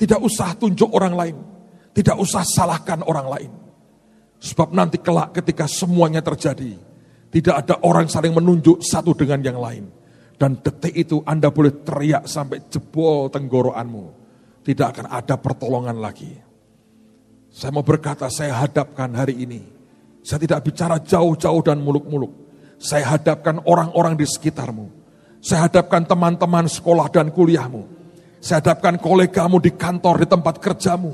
Tidak 0.00 0.16
usah 0.24 0.56
tunjuk 0.56 0.88
orang 0.88 1.12
lain. 1.12 1.36
Tidak 1.92 2.16
usah 2.16 2.48
salahkan 2.48 3.04
orang 3.04 3.28
lain. 3.28 3.52
Sebab 4.40 4.72
nanti 4.72 5.04
kelak 5.04 5.36
ketika 5.36 5.68
semuanya 5.68 6.24
terjadi. 6.24 6.80
Tidak 7.28 7.52
ada 7.52 7.76
orang 7.84 8.08
saling 8.08 8.32
menunjuk 8.32 8.80
satu 8.80 9.12
dengan 9.12 9.44
yang 9.44 9.60
lain. 9.60 9.84
Dan 10.40 10.64
detik 10.64 10.96
itu 10.96 11.20
Anda 11.28 11.52
boleh 11.52 11.84
teriak 11.84 12.24
sampai 12.24 12.72
jebol 12.72 13.28
tenggorokanmu. 13.28 14.04
Tidak 14.64 14.86
akan 14.96 15.06
ada 15.12 15.36
pertolongan 15.36 16.00
lagi. 16.00 16.32
Saya 17.52 17.68
mau 17.76 17.84
berkata, 17.84 18.32
saya 18.32 18.56
hadapkan 18.64 19.12
hari 19.12 19.44
ini 19.44 19.79
saya 20.20 20.38
tidak 20.44 20.60
bicara 20.68 20.96
jauh-jauh 21.00 21.60
dan 21.64 21.80
muluk-muluk. 21.80 22.32
Saya 22.80 23.16
hadapkan 23.16 23.60
orang-orang 23.64 24.16
di 24.16 24.24
sekitarmu. 24.24 24.88
Saya 25.40 25.68
hadapkan 25.68 26.04
teman-teman 26.04 26.68
sekolah 26.68 27.08
dan 27.08 27.32
kuliahmu. 27.32 27.84
Saya 28.40 28.64
hadapkan 28.64 28.96
kolegamu 29.00 29.60
di 29.60 29.72
kantor, 29.76 30.24
di 30.24 30.26
tempat 30.28 30.60
kerjamu. 30.60 31.12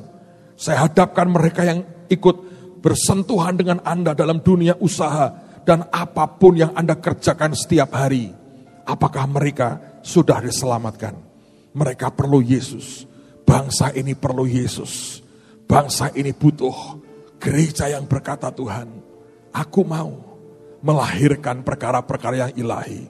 Saya 0.55 0.87
hadapkan 0.87 1.27
mereka 1.27 1.67
yang 1.67 1.83
ikut 2.07 2.37
bersentuhan 2.83 3.59
dengan 3.59 3.79
Anda 3.83 4.15
dalam 4.15 4.43
dunia 4.43 4.79
usaha 4.79 5.35
dan 5.67 5.91
apa 5.91 6.39
pun 6.39 6.55
yang 6.55 6.71
Anda 6.75 6.99
kerjakan 6.99 7.55
setiap 7.55 7.95
hari. 7.95 8.31
Apakah 8.87 9.27
mereka 9.27 9.99
sudah 10.07 10.39
diselamatkan? 10.39 11.19
Mereka 11.75 12.15
perlu 12.15 12.39
Yesus. 12.39 13.07
Bangsa 13.43 13.91
ini 13.91 14.15
perlu 14.15 14.47
Yesus. 14.47 15.23
Bangsa 15.67 16.15
ini 16.15 16.31
butuh 16.31 17.06
Gereja 17.37 17.93
yang 17.93 18.09
berkata 18.09 18.49
Tuhan, 18.49 18.89
aku 19.53 19.85
mau 19.85 20.13
melahirkan 20.81 21.61
perkara-perkara 21.65 22.49
yang 22.49 22.53
ilahi 22.57 23.09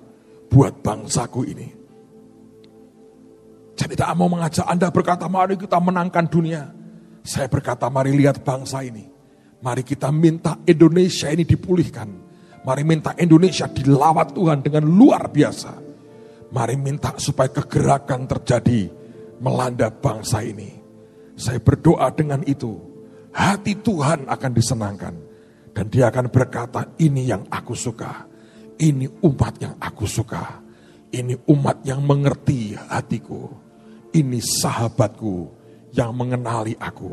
buat 0.51 0.83
bangsaku 0.83 1.41
ini. 1.47 1.69
Saya 3.77 3.93
tidak 3.93 4.11
mau 4.17 4.33
mengajak 4.33 4.67
Anda 4.67 4.89
berkata, 4.89 5.29
mari 5.29 5.55
kita 5.61 5.77
menangkan 5.77 6.27
dunia. 6.27 6.73
Saya 7.21 7.47
berkata, 7.47 7.93
mari 7.93 8.17
lihat 8.17 8.41
bangsa 8.41 8.81
ini. 8.81 9.05
Mari 9.61 9.85
kita 9.85 10.09
minta 10.09 10.57
Indonesia 10.65 11.29
ini 11.29 11.45
dipulihkan. 11.45 12.09
Mari 12.65 12.83
minta 12.83 13.12
Indonesia 13.21 13.69
dilawat 13.69 14.33
Tuhan 14.35 14.65
dengan 14.65 14.89
luar 14.89 15.29
biasa. 15.31 15.73
Mari 16.51 16.75
minta 16.81 17.15
supaya 17.21 17.53
kegerakan 17.53 18.25
terjadi 18.27 18.89
melanda 19.45 19.93
bangsa 19.93 20.41
ini. 20.41 20.73
Saya 21.37 21.61
berdoa 21.61 22.09
dengan 22.17 22.41
itu 22.49 22.96
hati 23.37 23.77
Tuhan 23.77 24.25
akan 24.25 24.53
disenangkan. 24.57 25.14
Dan 25.77 25.92
dia 25.92 26.09
akan 26.09 26.33
berkata, 26.33 26.88
ini 26.96 27.29
yang 27.29 27.44
aku 27.53 27.77
suka. 27.77 28.25
Ini 28.81 29.20
umat 29.20 29.61
yang 29.61 29.77
aku 29.77 30.09
suka. 30.09 30.64
Ini 31.12 31.37
umat 31.53 31.85
yang 31.85 32.01
mengerti 32.01 32.72
hatiku. 32.72 33.53
Ini 34.16 34.40
sahabatku 34.40 35.53
yang 35.92 36.16
mengenali 36.16 36.72
aku. 36.81 37.12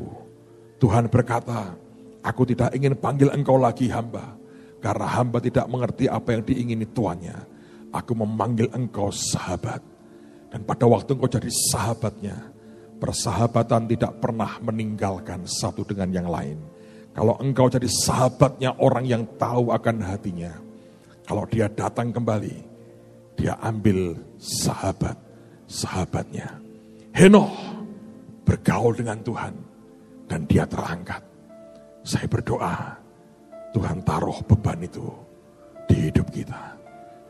Tuhan 0.79 1.11
berkata, 1.11 1.75
aku 2.23 2.47
tidak 2.47 2.71
ingin 2.71 2.95
panggil 2.95 3.35
engkau 3.35 3.59
lagi 3.59 3.91
hamba. 3.91 4.39
Karena 4.79 5.11
hamba 5.11 5.43
tidak 5.43 5.67
mengerti 5.67 6.07
apa 6.07 6.39
yang 6.39 6.43
diingini 6.47 6.87
tuannya. 6.87 7.35
Aku 7.91 8.15
memanggil 8.15 8.71
engkau 8.71 9.11
sahabat. 9.11 9.83
Dan 10.55 10.63
pada 10.63 10.87
waktu 10.87 11.19
engkau 11.19 11.27
jadi 11.27 11.51
sahabatnya, 11.51 12.35
Persahabatan 13.03 13.83
tidak 13.91 14.23
pernah 14.23 14.63
meninggalkan 14.63 15.43
satu 15.43 15.83
dengan 15.83 16.07
yang 16.07 16.31
lain. 16.31 16.55
Kalau 17.11 17.35
engkau 17.43 17.67
jadi 17.67 17.83
sahabatnya 17.83 18.79
orang 18.79 19.03
yang 19.03 19.27
tahu 19.35 19.75
akan 19.75 19.99
hatinya, 20.07 20.55
kalau 21.27 21.43
dia 21.51 21.67
datang 21.67 22.15
kembali, 22.15 22.55
dia 23.35 23.59
ambil 23.59 24.15
sahabat, 24.39 25.19
sahabatnya. 25.67 26.47
Henoh 27.11 27.51
bergaul 28.47 28.95
dengan 28.95 29.19
Tuhan 29.19 29.51
dan 30.31 30.47
dia 30.47 30.63
terangkat. 30.63 31.19
Saya 32.07 32.31
berdoa, 32.31 33.03
Tuhan 33.75 33.99
taruh 34.07 34.39
beban 34.47 34.79
itu 34.79 35.11
di 35.91 36.07
hidup 36.07 36.31
kita. 36.31 36.79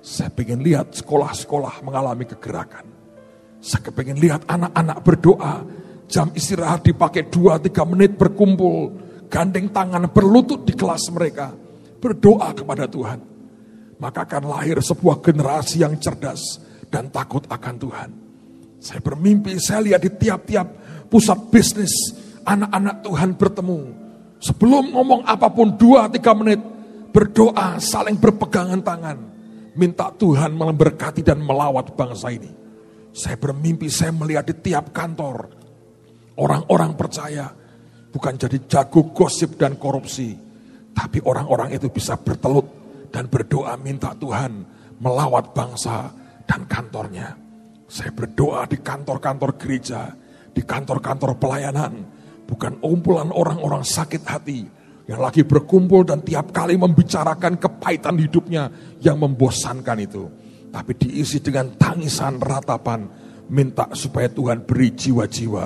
Saya 0.05 0.29
ingin 0.37 0.61
lihat 0.61 0.93
sekolah-sekolah 0.93 1.81
mengalami 1.81 2.29
kegerakan. 2.29 2.92
Saya 3.63 3.79
kepengen 3.87 4.19
lihat 4.19 4.43
anak-anak 4.43 4.97
berdoa. 5.07 5.63
Jam 6.11 6.35
istirahat 6.35 6.83
dipakai 6.83 7.31
2-3 7.31 7.71
menit 7.87 8.19
berkumpul. 8.19 8.91
Gandeng 9.31 9.71
tangan 9.71 10.11
berlutut 10.11 10.67
di 10.67 10.75
kelas 10.75 11.07
mereka. 11.15 11.55
Berdoa 12.03 12.51
kepada 12.51 12.91
Tuhan. 12.91 13.23
Maka 14.03 14.27
akan 14.27 14.51
lahir 14.51 14.83
sebuah 14.83 15.23
generasi 15.23 15.79
yang 15.79 15.95
cerdas 15.95 16.59
dan 16.91 17.07
takut 17.07 17.47
akan 17.47 17.75
Tuhan. 17.79 18.09
Saya 18.83 18.99
bermimpi, 18.99 19.55
saya 19.63 19.79
lihat 19.79 20.03
di 20.03 20.11
tiap-tiap 20.11 20.67
pusat 21.07 21.39
bisnis, 21.47 22.11
anak-anak 22.43 22.99
Tuhan 22.99 23.39
bertemu. 23.39 23.79
Sebelum 24.43 24.91
ngomong 24.91 25.23
apa 25.23 25.47
pun, 25.47 25.79
dua, 25.79 26.11
tiga 26.11 26.35
menit, 26.35 26.59
berdoa, 27.15 27.79
saling 27.79 28.19
berpegangan 28.19 28.83
tangan. 28.83 29.17
Minta 29.79 30.11
Tuhan 30.11 30.51
memberkati 30.51 31.23
dan 31.23 31.39
melawat 31.39 31.95
bangsa 31.95 32.27
ini. 32.27 32.62
Saya 33.13 33.37
bermimpi, 33.37 33.93
saya 33.93 34.09
melihat 34.09 34.49
di 34.49 34.57
tiap 34.57 34.89
kantor. 34.89 35.53
Orang-orang 36.33 36.97
percaya, 36.97 37.45
bukan 38.09 38.33
jadi 38.41 38.57
jago 38.65 39.13
gosip 39.13 39.53
dan 39.61 39.77
korupsi. 39.77 40.33
Tapi 40.93 41.21
orang-orang 41.21 41.77
itu 41.77 41.93
bisa 41.93 42.17
bertelut 42.17 42.65
dan 43.13 43.29
berdoa 43.29 43.77
minta 43.77 44.17
Tuhan 44.17 44.65
melawat 44.97 45.53
bangsa 45.53 46.09
dan 46.49 46.65
kantornya. 46.65 47.37
Saya 47.85 48.09
berdoa 48.09 48.65
di 48.65 48.81
kantor-kantor 48.81 49.61
gereja, 49.61 50.09
di 50.49 50.65
kantor-kantor 50.65 51.37
pelayanan, 51.37 51.93
bukan 52.49 52.81
kumpulan 52.81 53.29
orang-orang 53.29 53.85
sakit 53.85 54.25
hati 54.25 54.65
yang 55.05 55.21
lagi 55.21 55.45
berkumpul 55.45 56.01
dan 56.07 56.25
tiap 56.25 56.49
kali 56.49 56.79
membicarakan 56.79 57.59
kepahitan 57.59 58.17
hidupnya 58.17 58.73
yang 59.03 59.21
membosankan 59.21 59.99
itu. 60.01 60.25
Tapi 60.73 60.91
diisi 60.97 61.37
dengan 61.37 61.77
tangisan 61.77 62.41
ratapan, 62.41 63.05
minta 63.53 63.93
supaya 63.93 64.25
Tuhan 64.25 64.65
beri 64.65 64.89
jiwa-jiwa 64.97 65.65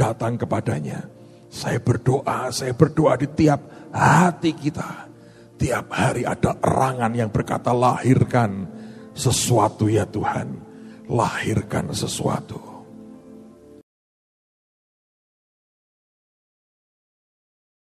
datang 0.00 0.40
kepadanya. 0.40 1.04
Saya 1.52 1.76
berdoa, 1.76 2.48
saya 2.48 2.72
berdoa 2.72 3.20
di 3.20 3.28
tiap 3.36 3.92
hati 3.92 4.56
kita. 4.56 5.12
Tiap 5.56 5.86
hari 5.92 6.24
ada 6.24 6.56
erangan 6.60 7.12
yang 7.16 7.28
berkata 7.32 7.72
lahirkan 7.72 8.68
sesuatu 9.16 9.88
ya 9.88 10.04
Tuhan 10.04 10.66
lahirkan 11.08 11.94
sesuatu. 11.96 12.75